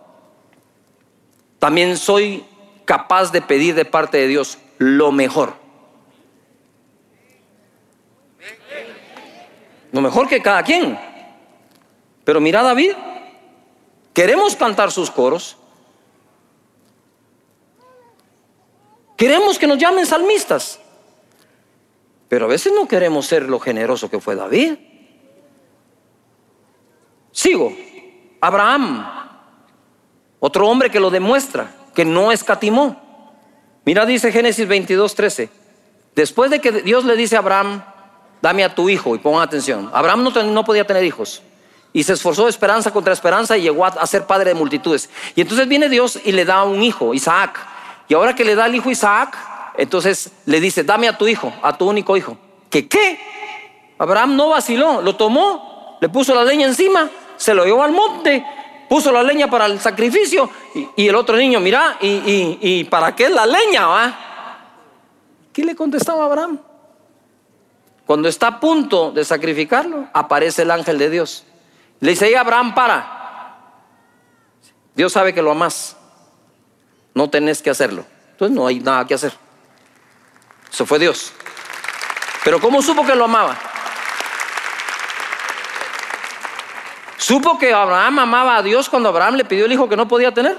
también 1.59 1.97
soy 1.97 2.44
capaz 2.85 3.33
de 3.33 3.42
pedir 3.42 3.75
de 3.75 3.85
parte 3.85 4.18
de 4.18 4.29
Dios 4.29 4.59
lo 4.79 5.12
mejor. 5.12 5.55
Lo 9.92 10.01
mejor 10.01 10.29
que 10.29 10.42
cada 10.42 10.62
quien. 10.62 10.99
Pero 12.25 12.40
mira 12.40 12.62
David, 12.62 12.92
queremos 14.12 14.55
cantar 14.55 14.92
sus 14.92 15.11
coros. 15.11 15.57
Queremos 19.16 19.59
que 19.59 19.66
nos 19.66 19.79
llamen 19.79 20.07
salmistas. 20.07 20.79
Pero 22.29 22.44
a 22.44 22.49
veces 22.49 22.73
no 22.73 22.87
queremos 22.87 23.27
ser 23.27 23.49
lo 23.49 23.59
generoso 23.59 24.11
que 24.11 24.21
fue 24.21 24.37
David. 24.37 24.77
Sigo. 27.33 27.75
Abraham, 28.40 29.17
otro 30.40 30.68
hombre 30.68 30.90
que 30.90 31.01
lo 31.01 31.11
demuestra, 31.11 31.70
que 31.94 32.05
no 32.05 32.33
escatimó. 32.33 33.09
Mira, 33.85 34.07
dice 34.07 34.31
Génesis 34.31 34.68
22, 34.68 35.14
13. 35.14 35.51
Después 36.14 36.51
de 36.51 36.61
que 36.61 36.72
Dios 36.72 37.05
le 37.05 37.16
dice 37.16 37.37
a 37.37 37.40
Abraham, 37.40 37.83
dame 38.42 38.64
a 38.64 38.74
tu 38.74 38.88
hijo, 38.88 39.14
y 39.14 39.18
pongan 39.18 39.42
atención. 39.42 39.90
Abraham 39.92 40.31
no, 40.53 40.64
podía 40.64 40.87
tener 40.87 41.05
hijos. 41.05 41.42
Y 41.92 42.03
se 42.03 42.12
esforzó 42.12 42.48
esperanza 42.48 42.90
contra 42.90 43.12
esperanza 43.12 43.57
y 43.57 43.62
llegó 43.62 43.85
a, 43.85 44.07
ser 44.07 44.27
padre 44.27 44.51
de 44.51 44.55
multitudes. 44.55 45.09
Y 45.35 45.40
entonces 45.40 45.66
viene 45.66 45.88
Dios 45.88 46.18
y 46.24 46.33
le 46.33 46.44
da 46.44 46.64
un 46.64 46.83
hijo, 46.83 47.14
Isaac. 47.14 47.59
Y 48.09 48.14
ahora 48.14 48.35
que 48.35 48.44
le 48.44 48.55
da 48.55 48.66
el 48.66 48.74
hijo 48.74 48.90
Isaac, 48.90 49.37
entonces 49.77 50.33
le 50.44 50.61
dice, 50.61 50.85
dame 50.85 51.09
a 51.09 51.16
tu 51.16 51.27
hijo, 51.27 51.53
a 51.62 51.77
tu 51.77 51.88
único 51.88 52.16
hijo. 52.16 52.37
¿Qué 52.68 52.88
qué? 52.88 53.18
Abraham 53.98 54.37
no 54.37 54.51
vaciló, 54.51 55.01
lo 55.01 55.16
tomó, 55.16 55.98
le 56.01 56.09
puso 56.09 56.35
la 56.35 56.44
leña 56.44 56.66
encima, 56.66 57.11
se 57.37 57.55
lo 57.55 57.64
llevó 57.64 57.83
al 57.83 57.92
monte, 57.92 58.44
puso 58.88 59.12
la 59.12 59.22
leña 59.22 59.48
para 59.48 59.66
el 59.66 59.79
sacrificio 59.81 60.51
y, 60.96 61.09
el 61.09 61.14
otro 61.14 61.37
niño, 61.37 61.61
mira, 61.61 61.98
y, 62.01 62.59
y, 62.61 62.85
para 62.85 63.14
qué 63.14 63.29
la 63.29 63.46
leña? 63.46 63.87
Va? 63.87 64.18
¿Qué 65.53 65.64
le 65.64 65.74
contestaba 65.74 66.24
Abraham? 66.24 66.59
Cuando 68.07 68.29
está 68.29 68.46
a 68.46 68.61
punto 68.61 69.12
de 69.12 69.24
sacrificarlo, 69.24 70.09
aparece 70.12 70.62
el 70.62 70.70
ángel 70.70 70.98
de 70.98 71.11
Dios. 71.11 71.44
Le 72.01 72.12
dice, 72.12 72.37
Abraham, 72.37 72.74
para. 72.74 73.18
Dios 74.94 75.12
sabe 75.12 75.35
que 75.35 75.42
lo 75.42 75.51
amas. 75.51 75.96
No 77.14 77.29
tenés 77.29 77.61
que 77.61 77.70
hacerlo. 77.70 78.05
Entonces 78.33 78.57
no 78.57 78.66
hay 78.66 78.81
nada 78.81 79.07
que 79.07 79.14
hacer. 79.14 79.35
Eso 80.72 80.87
fue 80.87 80.98
Dios. 80.98 81.33
Pero 82.44 82.61
¿cómo 82.61 82.81
supo 82.81 83.05
que 83.05 83.14
lo 83.14 83.24
amaba? 83.24 83.59
¿Supo 87.18 87.59
que 87.59 87.72
Abraham 87.72 88.20
amaba 88.20 88.57
a 88.57 88.62
Dios 88.62 88.88
cuando 88.88 89.09
Abraham 89.09 89.35
le 89.35 89.44
pidió 89.44 89.66
el 89.66 89.72
hijo 89.72 89.88
que 89.88 89.96
no 89.96 90.07
podía 90.07 90.33
tener? 90.33 90.57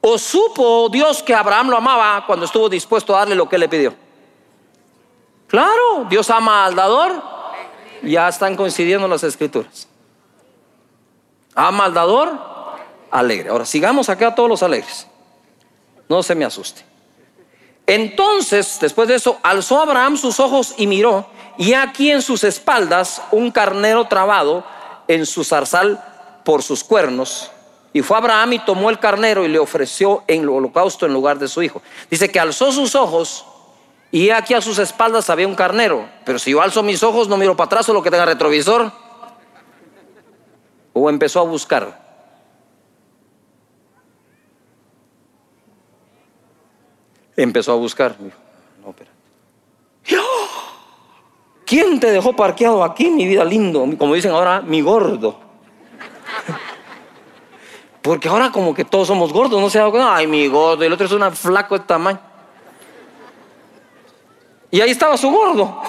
¿O 0.00 0.16
supo 0.18 0.88
Dios 0.88 1.20
que 1.20 1.34
Abraham 1.34 1.70
lo 1.70 1.76
amaba 1.76 2.24
cuando 2.26 2.46
estuvo 2.46 2.68
dispuesto 2.68 3.14
a 3.14 3.18
darle 3.18 3.34
lo 3.34 3.48
que 3.48 3.58
le 3.58 3.68
pidió? 3.68 3.92
Claro, 5.48 6.06
Dios 6.08 6.30
ama 6.30 6.64
al 6.64 6.76
dador. 6.76 7.20
Ya 8.02 8.28
están 8.28 8.54
coincidiendo 8.54 9.08
las 9.08 9.24
escrituras. 9.24 9.88
Ama 11.56 11.86
al 11.86 11.94
dador, 11.94 12.38
alegre. 13.10 13.48
Ahora 13.48 13.66
sigamos 13.66 14.08
acá 14.08 14.32
todos 14.32 14.48
los 14.48 14.62
alegres. 14.62 15.08
No 16.08 16.22
se 16.22 16.36
me 16.36 16.44
asuste. 16.44 16.84
Entonces, 17.84 18.78
después 18.80 19.08
de 19.08 19.16
eso, 19.16 19.40
alzó 19.42 19.80
Abraham 19.80 20.16
sus 20.16 20.38
ojos 20.38 20.74
y 20.76 20.86
miró, 20.86 21.26
y 21.58 21.74
aquí 21.74 22.10
en 22.10 22.22
sus 22.22 22.44
espaldas 22.44 23.22
un 23.30 23.50
carnero 23.50 24.06
trabado 24.06 24.64
en 25.08 25.26
su 25.26 25.44
zarzal 25.44 26.02
por 26.44 26.62
sus 26.62 26.84
cuernos. 26.84 27.50
Y 27.92 28.02
fue 28.02 28.16
Abraham 28.16 28.54
y 28.54 28.58
tomó 28.58 28.90
el 28.90 28.98
carnero 28.98 29.44
y 29.44 29.48
le 29.48 29.58
ofreció 29.58 30.22
en 30.26 30.42
el 30.42 30.50
holocausto 30.50 31.06
en 31.06 31.12
lugar 31.12 31.38
de 31.38 31.48
su 31.48 31.62
hijo. 31.62 31.80
Dice 32.10 32.30
que 32.30 32.38
alzó 32.38 32.70
sus 32.72 32.94
ojos 32.94 33.46
y 34.10 34.30
aquí 34.30 34.54
a 34.54 34.60
sus 34.60 34.78
espaldas 34.78 35.30
había 35.30 35.48
un 35.48 35.54
carnero. 35.54 36.08
Pero 36.24 36.38
si 36.38 36.50
yo 36.50 36.60
alzo 36.60 36.82
mis 36.82 37.02
ojos, 37.02 37.28
no 37.28 37.36
miro 37.36 37.56
para 37.56 37.66
atrás 37.66 37.88
o 37.88 37.94
lo 37.94 38.02
que 38.02 38.10
tenga 38.10 38.26
retrovisor. 38.26 38.92
O 40.92 41.08
empezó 41.08 41.40
a 41.40 41.44
buscar. 41.44 42.06
Empezó 47.36 47.72
a 47.72 47.76
buscar. 47.76 48.16
No, 50.10 50.24
¿Quién 51.66 51.98
te 51.98 52.12
dejó 52.12 52.34
parqueado 52.34 52.84
aquí, 52.84 53.10
mi 53.10 53.26
vida 53.26 53.44
lindo? 53.44 53.84
Como 53.98 54.14
dicen 54.14 54.30
ahora, 54.30 54.60
mi 54.60 54.80
gordo. 54.80 55.40
Porque 58.00 58.28
ahora 58.28 58.52
como 58.52 58.72
que 58.72 58.84
todos 58.84 59.08
somos 59.08 59.32
gordos, 59.32 59.60
no 59.60 59.68
se 59.68 59.80
ay, 59.80 60.28
mi 60.28 60.46
gordo, 60.46 60.84
el 60.84 60.92
otro 60.92 61.06
es 61.06 61.12
un 61.12 61.32
flaco 61.32 61.76
de 61.76 61.84
tamaño. 61.84 62.20
Y 64.70 64.80
ahí 64.80 64.90
estaba 64.90 65.16
su 65.16 65.28
gordo. 65.28 65.82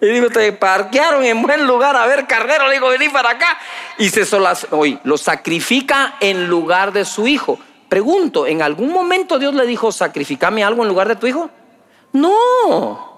Y 0.00 0.06
digo, 0.06 0.28
te 0.28 0.52
parquearon 0.52 1.24
en 1.24 1.42
buen 1.42 1.66
lugar 1.66 1.96
a 1.96 2.06
ver 2.06 2.26
carnero, 2.26 2.66
le 2.68 2.74
digo, 2.74 2.88
vení 2.88 3.10
para 3.10 3.30
acá. 3.30 3.58
Y 3.98 4.08
se 4.08 4.24
solas, 4.24 4.66
hoy 4.70 4.98
lo 5.04 5.16
sacrifica 5.18 6.16
en 6.20 6.46
lugar 6.46 6.92
de 6.92 7.04
su 7.04 7.26
hijo. 7.26 7.58
Pregunto, 7.88 8.46
¿en 8.46 8.62
algún 8.62 8.90
momento 8.92 9.38
Dios 9.38 9.54
le 9.54 9.66
dijo, 9.66 9.92
sacrificame 9.92 10.64
algo 10.64 10.82
en 10.82 10.88
lugar 10.88 11.08
de 11.08 11.16
tu 11.16 11.26
hijo? 11.26 11.50
No. 12.12 13.13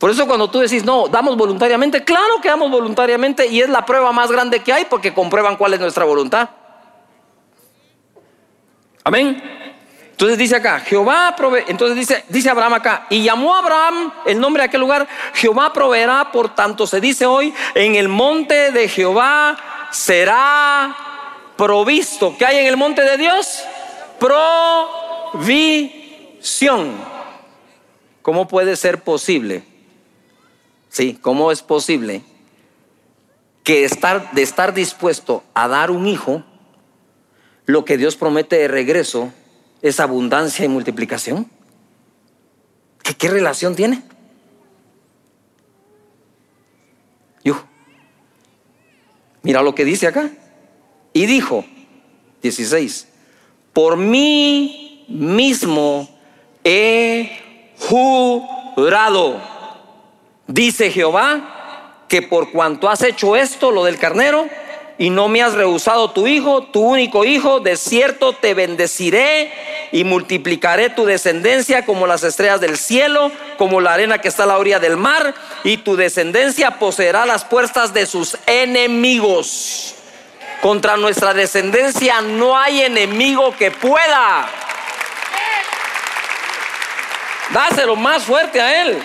Por 0.00 0.10
eso 0.10 0.26
cuando 0.26 0.48
tú 0.48 0.60
decís, 0.60 0.82
no, 0.82 1.08
damos 1.08 1.36
voluntariamente, 1.36 2.02
claro 2.02 2.40
que 2.40 2.48
damos 2.48 2.70
voluntariamente 2.70 3.46
y 3.46 3.60
es 3.60 3.68
la 3.68 3.84
prueba 3.84 4.12
más 4.12 4.32
grande 4.32 4.60
que 4.60 4.72
hay 4.72 4.86
porque 4.86 5.12
comprueban 5.12 5.58
cuál 5.58 5.74
es 5.74 5.80
nuestra 5.80 6.06
voluntad. 6.06 6.48
Amén. 9.04 9.42
Entonces 10.12 10.38
dice 10.38 10.56
acá, 10.56 10.80
Jehová 10.80 11.34
provee, 11.36 11.64
entonces 11.68 11.98
dice, 11.98 12.24
dice 12.30 12.48
Abraham 12.48 12.72
acá, 12.72 13.08
y 13.10 13.22
llamó 13.22 13.54
a 13.54 13.58
Abraham 13.58 14.10
el 14.24 14.40
nombre 14.40 14.62
de 14.62 14.68
aquel 14.68 14.80
lugar, 14.80 15.06
Jehová 15.34 15.70
proveerá, 15.70 16.32
por 16.32 16.54
tanto 16.54 16.86
se 16.86 16.98
dice 16.98 17.26
hoy, 17.26 17.52
en 17.74 17.94
el 17.94 18.08
monte 18.08 18.72
de 18.72 18.88
Jehová 18.88 19.54
será 19.90 20.96
provisto. 21.58 22.34
¿Qué 22.38 22.46
hay 22.46 22.56
en 22.56 22.68
el 22.68 22.78
monte 22.78 23.02
de 23.02 23.18
Dios? 23.18 23.64
Provisión. 24.18 25.90
¿Cómo 28.22 28.48
puede 28.48 28.76
ser 28.76 29.04
posible? 29.04 29.68
Sí, 30.90 31.18
¿cómo 31.20 31.52
es 31.52 31.62
posible 31.62 32.22
que 33.62 33.84
estar, 33.84 34.32
de 34.32 34.42
estar 34.42 34.74
dispuesto 34.74 35.44
a 35.54 35.68
dar 35.68 35.90
un 35.90 36.06
hijo, 36.06 36.42
lo 37.64 37.84
que 37.84 37.96
Dios 37.96 38.16
promete 38.16 38.56
de 38.56 38.68
regreso 38.68 39.32
es 39.82 40.00
abundancia 40.00 40.64
y 40.64 40.68
multiplicación? 40.68 41.48
¿Qué, 43.04 43.14
qué 43.14 43.28
relación 43.28 43.76
tiene? 43.76 44.02
Yo. 47.44 47.62
Mira 49.42 49.62
lo 49.62 49.74
que 49.74 49.84
dice 49.84 50.08
acá. 50.08 50.28
Y 51.12 51.26
dijo, 51.26 51.64
16, 52.42 53.08
por 53.72 53.96
mí 53.96 55.04
mismo 55.08 56.08
he 56.64 57.30
jurado, 57.78 59.40
dice 60.52 60.90
Jehová, 60.90 62.04
que 62.08 62.22
por 62.22 62.50
cuanto 62.50 62.88
has 62.88 63.02
hecho 63.02 63.36
esto, 63.36 63.70
lo 63.70 63.84
del 63.84 63.98
carnero, 63.98 64.48
y 64.98 65.08
no 65.08 65.28
me 65.28 65.42
has 65.42 65.54
rehusado 65.54 66.10
tu 66.10 66.26
hijo, 66.26 66.64
tu 66.64 66.80
único 66.82 67.24
hijo, 67.24 67.60
de 67.60 67.76
cierto 67.76 68.34
te 68.34 68.52
bendeciré 68.52 69.50
y 69.92 70.04
multiplicaré 70.04 70.90
tu 70.90 71.06
descendencia 71.06 71.86
como 71.86 72.06
las 72.06 72.22
estrellas 72.22 72.60
del 72.60 72.76
cielo, 72.76 73.30
como 73.56 73.80
la 73.80 73.94
arena 73.94 74.18
que 74.18 74.28
está 74.28 74.42
a 74.42 74.46
la 74.46 74.58
orilla 74.58 74.78
del 74.78 74.96
mar, 74.96 75.34
y 75.64 75.78
tu 75.78 75.96
descendencia 75.96 76.78
poseerá 76.78 77.24
las 77.24 77.44
puertas 77.44 77.94
de 77.94 78.04
sus 78.04 78.36
enemigos. 78.46 79.94
Contra 80.60 80.98
nuestra 80.98 81.32
descendencia 81.32 82.20
no 82.20 82.58
hay 82.58 82.82
enemigo 82.82 83.56
que 83.56 83.70
pueda. 83.70 84.50
Dáselo 87.52 87.96
más 87.96 88.24
fuerte 88.24 88.60
a 88.60 88.82
él. 88.82 89.02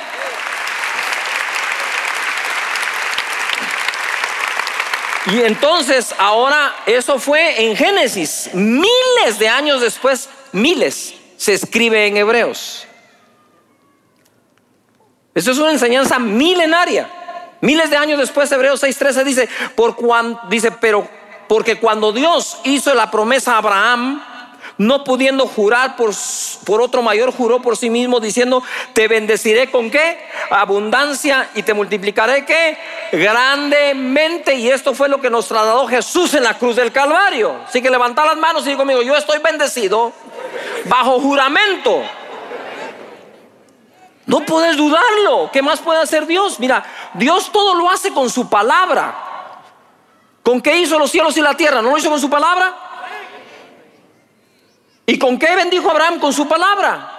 Y 5.27 5.41
entonces 5.41 6.13
ahora 6.17 6.75
eso 6.85 7.17
fue 7.17 7.65
en 7.65 7.75
Génesis, 7.75 8.49
miles 8.53 9.39
de 9.39 9.49
años 9.49 9.81
después, 9.81 10.29
miles, 10.51 11.15
se 11.38 11.53
escribe 11.53 12.05
en 12.07 12.17
Hebreos. 12.17 12.85
Eso 15.33 15.51
es 15.51 15.57
una 15.57 15.71
enseñanza 15.71 16.19
milenaria. 16.19 17.09
Miles 17.61 17.89
de 17.89 17.97
años 17.97 18.19
después, 18.19 18.51
Hebreos 18.51 18.83
6:13 18.83 19.23
dice, 19.23 19.49
por 19.75 19.95
cuando 19.95 20.39
dice, 20.49 20.71
pero 20.71 21.07
porque 21.47 21.79
cuando 21.79 22.11
Dios 22.11 22.59
hizo 22.63 22.93
la 22.93 23.09
promesa 23.09 23.53
a 23.53 23.57
Abraham, 23.57 24.23
no 24.77 25.03
pudiendo 25.03 25.47
jurar 25.47 25.95
por, 25.95 26.11
otro 26.81 27.01
mayor, 27.01 27.31
juró 27.31 27.61
por 27.61 27.77
sí 27.77 27.89
mismo 27.89 28.19
diciendo, 28.19 28.61
te 28.93 29.07
bendeciré 29.07 29.71
con 29.71 29.89
qué? 29.89 30.17
Abundancia 30.49 31.49
y 31.55 31.63
te 31.63 31.73
multiplicaré 31.73 32.45
qué? 32.45 32.77
Grandemente. 33.11 34.55
Y 34.55 34.69
esto 34.69 34.93
fue 34.93 35.07
lo 35.07 35.21
que 35.21 35.29
nos 35.29 35.47
trasladó 35.47 35.88
Jesús 35.88 36.33
en 36.33 36.43
la 36.43 36.57
cruz 36.57 36.75
del 36.75 36.91
Calvario. 36.91 37.55
Así 37.67 37.81
que 37.81 37.89
levanta 37.89 38.25
las 38.25 38.38
manos 38.38 38.63
y 38.63 38.69
digo 38.69 38.79
conmigo, 38.79 39.01
yo 39.01 39.15
estoy 39.15 39.39
bendecido 39.39 40.11
bajo 40.85 41.19
juramento. 41.19 42.03
No 44.25 44.41
puedes 44.41 44.75
dudarlo. 44.75 45.49
¿Qué 45.53 45.61
más 45.61 45.79
puede 45.79 46.01
hacer 46.01 46.25
Dios? 46.25 46.59
Mira, 46.59 46.83
Dios 47.13 47.51
todo 47.51 47.75
lo 47.75 47.89
hace 47.89 48.11
con 48.11 48.29
su 48.29 48.49
palabra. 48.49 49.15
¿Con 50.43 50.61
qué 50.61 50.77
hizo 50.77 50.99
los 50.99 51.11
cielos 51.11 51.38
y 51.38 51.41
la 51.41 51.55
tierra? 51.55 51.81
¿No 51.81 51.91
lo 51.91 51.97
hizo 51.97 52.09
con 52.09 52.19
su 52.19 52.29
palabra? 52.29 52.85
¿Y 55.06 55.20
con 55.20 55.38
qué 55.38 55.56
bendijo 55.56 55.89
Abraham? 55.89 56.20
Con 56.20 56.34
su 56.34 56.48
palabra. 56.48 57.12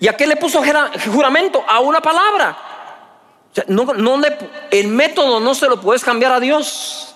¿Y 0.00 0.08
a 0.08 0.16
qué 0.16 0.26
le 0.26 0.36
puso 0.36 0.62
juramento? 1.12 1.64
A 1.66 1.80
una 1.80 2.00
palabra. 2.00 2.56
no, 3.66 4.22
el 4.70 4.88
método 4.88 5.40
no 5.40 5.54
se 5.54 5.68
lo 5.68 5.80
puedes 5.80 6.04
cambiar 6.04 6.32
a 6.32 6.40
Dios. 6.40 7.14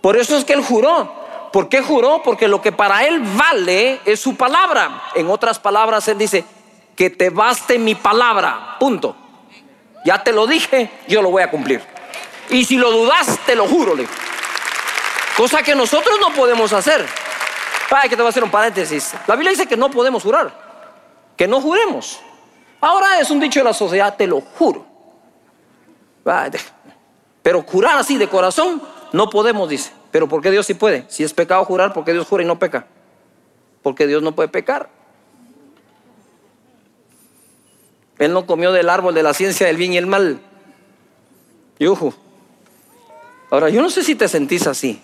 Por 0.00 0.16
eso 0.16 0.36
es 0.36 0.44
que 0.44 0.54
él 0.54 0.62
juró. 0.62 1.12
¿Por 1.52 1.68
qué 1.68 1.82
juró? 1.82 2.22
Porque 2.22 2.48
lo 2.48 2.60
que 2.60 2.72
para 2.72 3.04
él 3.04 3.20
vale 3.20 4.00
es 4.04 4.20
su 4.20 4.36
palabra. 4.36 5.02
En 5.14 5.30
otras 5.30 5.58
palabras, 5.58 6.06
él 6.08 6.18
dice, 6.18 6.44
que 6.98 7.10
te 7.10 7.30
baste 7.30 7.78
mi 7.78 7.94
palabra. 7.94 8.76
Punto. 8.80 9.14
Ya 10.04 10.22
te 10.22 10.32
lo 10.32 10.46
dije, 10.46 10.90
yo 11.06 11.22
lo 11.22 11.30
voy 11.30 11.42
a 11.42 11.50
cumplir. 11.50 11.82
Y 12.50 12.64
si 12.64 12.76
lo 12.76 12.90
dudas, 12.90 13.38
te 13.46 13.54
lo 13.54 13.66
juro. 13.66 13.94
Cosa 15.36 15.62
que 15.62 15.74
nosotros 15.74 16.18
no 16.20 16.30
podemos 16.34 16.72
hacer. 16.72 17.06
Ay, 17.90 18.08
que 18.08 18.16
te 18.16 18.22
voy 18.22 18.26
a 18.26 18.30
hacer 18.30 18.44
un 18.44 18.50
paréntesis. 18.50 19.14
La 19.26 19.34
Biblia 19.34 19.50
dice 19.50 19.66
que 19.66 19.76
no 19.76 19.90
podemos 19.90 20.22
jurar, 20.22 20.52
que 21.36 21.48
no 21.48 21.60
juremos. 21.60 22.20
Ahora 22.80 23.20
es 23.20 23.30
un 23.30 23.40
dicho 23.40 23.60
de 23.60 23.64
la 23.64 23.72
sociedad, 23.72 24.14
te 24.16 24.26
lo 24.26 24.40
juro. 24.40 24.86
Pero 27.42 27.62
jurar 27.62 27.98
así 27.98 28.18
de 28.18 28.28
corazón 28.28 28.82
no 29.12 29.30
podemos, 29.30 29.68
dice. 29.68 29.92
Pero 30.10 30.28
¿por 30.28 30.42
qué 30.42 30.50
Dios 30.50 30.66
sí 30.66 30.74
puede? 30.74 31.04
Si 31.08 31.24
es 31.24 31.32
pecado 31.32 31.64
jurar, 31.64 31.92
¿por 31.92 32.04
qué 32.04 32.12
Dios 32.12 32.26
jura 32.26 32.42
y 32.42 32.46
no 32.46 32.58
peca? 32.58 32.86
Porque 33.82 34.06
Dios 34.06 34.22
no 34.22 34.34
puede 34.34 34.48
pecar. 34.48 34.90
Él 38.18 38.32
no 38.32 38.46
comió 38.46 38.72
del 38.72 38.90
árbol 38.90 39.14
de 39.14 39.22
la 39.22 39.32
ciencia 39.32 39.66
del 39.66 39.76
bien 39.76 39.92
y 39.92 39.96
el 39.96 40.06
mal. 40.06 40.40
Yuhu. 41.78 42.12
Ahora, 43.50 43.68
yo 43.70 43.80
no 43.80 43.88
sé 43.88 44.02
si 44.02 44.14
te 44.14 44.28
sentís 44.28 44.66
así. 44.66 45.00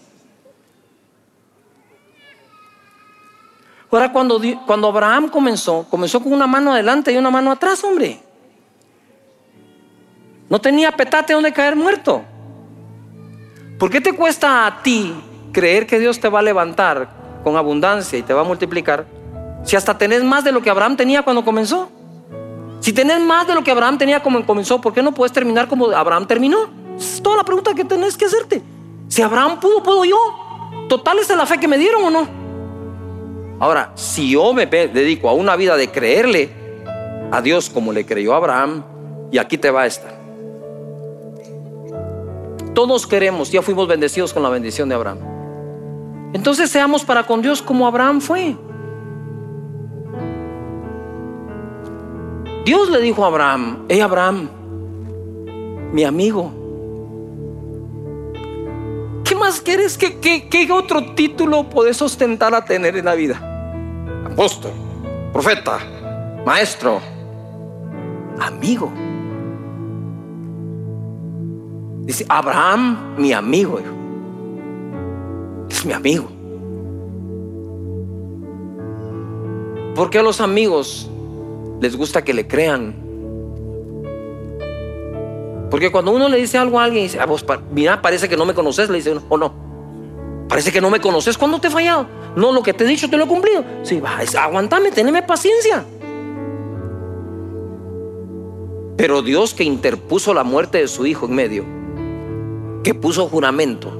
Ahora, 3.94 4.10
cuando, 4.10 4.40
cuando 4.66 4.88
Abraham 4.88 5.28
comenzó, 5.28 5.86
comenzó 5.88 6.20
con 6.20 6.32
una 6.32 6.48
mano 6.48 6.72
adelante 6.72 7.12
y 7.12 7.16
una 7.16 7.30
mano 7.30 7.52
atrás, 7.52 7.84
hombre. 7.84 8.20
No 10.50 10.60
tenía 10.60 10.90
petate 10.90 11.32
donde 11.32 11.52
caer 11.52 11.76
muerto. 11.76 12.22
¿Por 13.78 13.90
qué 13.90 14.00
te 14.00 14.12
cuesta 14.12 14.66
a 14.66 14.82
ti 14.82 15.14
creer 15.52 15.86
que 15.86 16.00
Dios 16.00 16.18
te 16.18 16.28
va 16.28 16.40
a 16.40 16.42
levantar 16.42 17.08
con 17.44 17.56
abundancia 17.56 18.18
y 18.18 18.22
te 18.22 18.34
va 18.34 18.40
a 18.40 18.44
multiplicar 18.44 19.06
si 19.62 19.76
hasta 19.76 19.96
tenés 19.96 20.24
más 20.24 20.42
de 20.42 20.50
lo 20.50 20.60
que 20.60 20.70
Abraham 20.70 20.96
tenía 20.96 21.22
cuando 21.22 21.44
comenzó? 21.44 21.88
Si 22.80 22.92
tenés 22.92 23.20
más 23.20 23.46
de 23.46 23.54
lo 23.54 23.62
que 23.62 23.70
Abraham 23.70 23.96
tenía 23.96 24.20
como 24.20 24.44
comenzó, 24.44 24.80
¿por 24.80 24.92
qué 24.92 25.04
no 25.04 25.12
puedes 25.12 25.32
terminar 25.32 25.68
como 25.68 25.86
Abraham 25.92 26.26
terminó? 26.26 26.68
Es 26.98 27.22
toda 27.22 27.36
la 27.36 27.44
pregunta 27.44 27.72
que 27.74 27.84
tenés 27.84 28.16
que 28.16 28.24
hacerte. 28.24 28.60
Si 29.06 29.22
Abraham 29.22 29.60
pudo, 29.60 29.84
puedo 29.84 30.04
yo. 30.04 30.18
Total 30.88 31.16
es 31.20 31.28
la 31.28 31.46
fe 31.46 31.58
que 31.58 31.68
me 31.68 31.78
dieron 31.78 32.02
o 32.02 32.10
no. 32.10 32.43
Ahora, 33.60 33.92
si 33.94 34.30
yo 34.30 34.52
me 34.52 34.66
dedico 34.66 35.28
a 35.28 35.32
una 35.32 35.56
vida 35.56 35.76
de 35.76 35.88
creerle 35.88 36.50
a 37.30 37.40
Dios 37.40 37.70
como 37.70 37.92
le 37.92 38.04
creyó 38.04 38.34
Abraham, 38.34 38.84
y 39.30 39.38
aquí 39.38 39.58
te 39.58 39.70
va 39.70 39.86
esta. 39.86 40.14
Todos 42.74 43.06
queremos, 43.06 43.50
ya 43.50 43.62
fuimos 43.62 43.86
bendecidos 43.88 44.32
con 44.32 44.42
la 44.42 44.48
bendición 44.48 44.88
de 44.88 44.94
Abraham. 44.94 45.18
Entonces 46.32 46.70
seamos 46.70 47.04
para 47.04 47.24
con 47.24 47.42
Dios 47.42 47.62
como 47.62 47.86
Abraham 47.86 48.20
fue. 48.20 48.56
Dios 52.64 52.90
le 52.90 53.00
dijo 53.00 53.24
a 53.24 53.28
Abraham, 53.28 53.84
hey 53.88 54.00
Abraham, 54.00 54.48
mi 55.92 56.02
amigo, 56.02 56.50
¿qué 56.50 56.63
más 59.44 59.60
quieres? 59.60 59.98
¿Qué, 59.98 60.48
qué, 60.48 60.72
otro 60.72 61.14
título 61.14 61.68
puedes 61.68 62.00
ostentar 62.00 62.54
a 62.54 62.64
tener 62.64 62.96
en 62.96 63.04
la 63.04 63.14
vida? 63.14 63.38
Apóstol, 64.24 64.72
profeta, 65.32 65.78
maestro, 66.46 67.00
amigo. 68.40 68.90
Dice, 72.06 72.24
Abraham, 72.28 73.16
mi 73.18 73.32
amigo. 73.32 73.80
Es 75.68 75.84
mi 75.84 75.92
amigo. 75.92 76.28
¿Por 79.94 80.08
qué 80.08 80.22
los 80.22 80.40
amigos 80.40 81.10
les 81.80 81.96
gusta 81.96 82.24
que 82.24 82.32
le 82.32 82.46
crean. 82.46 83.03
Porque 85.74 85.90
cuando 85.90 86.12
uno 86.12 86.28
le 86.28 86.36
dice 86.36 86.56
algo 86.56 86.78
a 86.78 86.84
alguien 86.84 87.02
dice, 87.02 87.18
ah, 87.18 87.26
mira, 87.72 88.00
parece 88.00 88.28
que 88.28 88.36
no 88.36 88.44
me 88.44 88.54
conoces, 88.54 88.88
le 88.88 88.98
dice 88.98 89.18
o 89.28 89.36
no. 89.36 89.52
Parece 90.48 90.70
que 90.70 90.80
no 90.80 90.88
me 90.88 91.00
conoces. 91.00 91.36
¿Cuándo 91.36 91.60
te 91.60 91.66
he 91.66 91.70
fallado? 91.72 92.06
No, 92.36 92.52
lo 92.52 92.62
que 92.62 92.72
te 92.72 92.84
he 92.84 92.86
dicho 92.86 93.10
te 93.10 93.16
lo 93.16 93.24
he 93.24 93.26
cumplido. 93.26 93.64
Sí, 93.82 93.98
va, 93.98 94.20
aguantame, 94.40 94.92
teneme 94.92 95.24
paciencia. 95.24 95.84
Pero 98.96 99.20
Dios 99.20 99.52
que 99.52 99.64
interpuso 99.64 100.32
la 100.32 100.44
muerte 100.44 100.78
de 100.78 100.86
su 100.86 101.06
hijo 101.06 101.26
en 101.26 101.34
medio, 101.34 101.64
que 102.84 102.94
puso 102.94 103.28
juramento, 103.28 103.90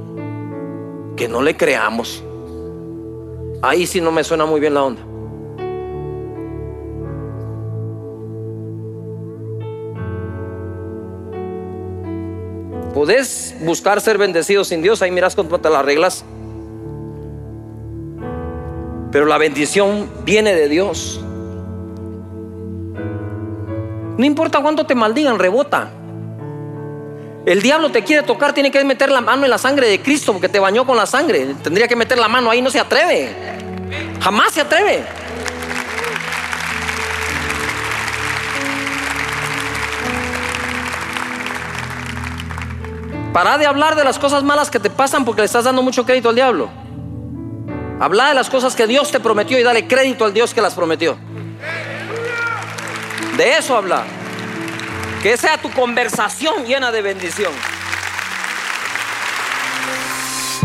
que 1.17 1.27
no 1.27 1.43
le 1.43 1.57
creamos. 1.57 2.23
Ahí 3.63 3.89
sí 3.89 4.01
no 4.01 4.13
me 4.13 4.23
suena 4.23 4.47
muy 4.47 4.61
bien 4.61 4.75
la 4.75 4.85
onda. 4.85 5.03
podés 13.05 13.55
buscar 13.61 14.01
ser 14.01 14.17
bendecido 14.17 14.65
sin 14.65 14.81
Dios, 14.81 15.03
ahí 15.03 15.11
miras 15.11 15.35
cómo 15.35 15.59
te 15.61 15.69
las 15.69 15.85
reglas. 15.85 16.25
Pero 19.13 19.27
la 19.27 19.37
bendición 19.37 20.09
viene 20.25 20.55
de 20.55 20.71
Dios. 20.71 21.21
No 24.17 24.25
importa 24.25 24.63
cuánto 24.63 24.87
te 24.87 24.95
maldigan, 24.95 25.39
rebota. 25.39 25.91
El 27.45 27.61
diablo 27.61 27.91
te 27.93 28.03
quiere 28.05 28.23
tocar, 28.23 28.55
tiene 28.55 28.71
que 28.71 28.83
meter 28.85 29.13
la 29.13 29.21
mano 29.21 29.45
en 29.45 29.51
la 29.51 29.59
sangre 29.59 29.87
de 29.87 30.01
Cristo 30.01 30.33
porque 30.33 30.49
te 30.49 30.59
bañó 30.59 30.87
con 30.87 30.97
la 30.97 31.05
sangre. 31.05 31.55
Tendría 31.63 31.87
que 31.87 31.97
meter 31.97 32.17
la 32.17 32.29
mano 32.29 32.49
ahí, 32.49 32.63
no 32.63 32.71
se 32.71 32.81
atreve. 32.81 33.29
Jamás 34.19 34.55
se 34.55 34.63
atreve. 34.63 35.05
Para 43.35 43.59
de 43.59 43.67
hablar 43.67 43.97
de 43.97 44.05
las 44.05 44.21
cosas 44.21 44.45
malas 44.45 44.71
que 44.71 44.79
te 44.79 44.91
pasan 44.91 45.25
porque 45.25 45.41
le 45.41 45.47
estás 45.47 45.65
dando 45.65 45.83
mucho 45.83 46.07
crédito 46.07 46.29
al 46.29 46.37
diablo. 46.37 46.71
Habla 47.99 48.29
de 48.29 48.35
las 48.35 48.49
cosas 48.49 48.77
que 48.77 48.87
Dios 48.87 49.11
te 49.11 49.19
prometió 49.19 49.59
y 49.59 49.65
dale 49.65 49.89
crédito 49.89 50.25
al 50.25 50.33
Dios 50.33 50.55
que 50.55 50.63
las 50.63 50.73
prometió. 50.75 51.19
De 53.37 53.57
eso 53.57 53.77
habla. 53.77 54.05
Que 55.21 55.37
sea 55.37 55.59
tu 55.59 55.69
conversación 55.73 56.65
llena 56.65 56.93
de 56.93 57.03
bendición. 57.03 57.53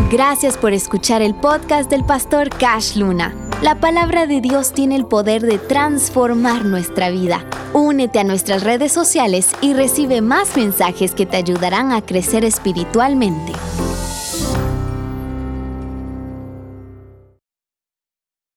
Gracias 0.08 0.56
por 0.56 0.72
escuchar 0.72 1.22
el 1.22 1.34
podcast 1.34 1.90
del 1.90 2.04
pastor 2.04 2.50
Cash 2.50 2.94
Luna. 2.94 3.49
La 3.62 3.74
palabra 3.74 4.26
de 4.26 4.40
Dios 4.40 4.72
tiene 4.72 4.96
el 4.96 5.04
poder 5.04 5.42
de 5.42 5.58
transformar 5.58 6.64
nuestra 6.64 7.10
vida. 7.10 7.44
Únete 7.74 8.18
a 8.18 8.24
nuestras 8.24 8.64
redes 8.64 8.90
sociales 8.90 9.50
y 9.60 9.74
recibe 9.74 10.22
más 10.22 10.56
mensajes 10.56 11.14
que 11.14 11.26
te 11.26 11.36
ayudarán 11.36 11.92
a 11.92 12.00
crecer 12.00 12.42
espiritualmente. 12.46 13.52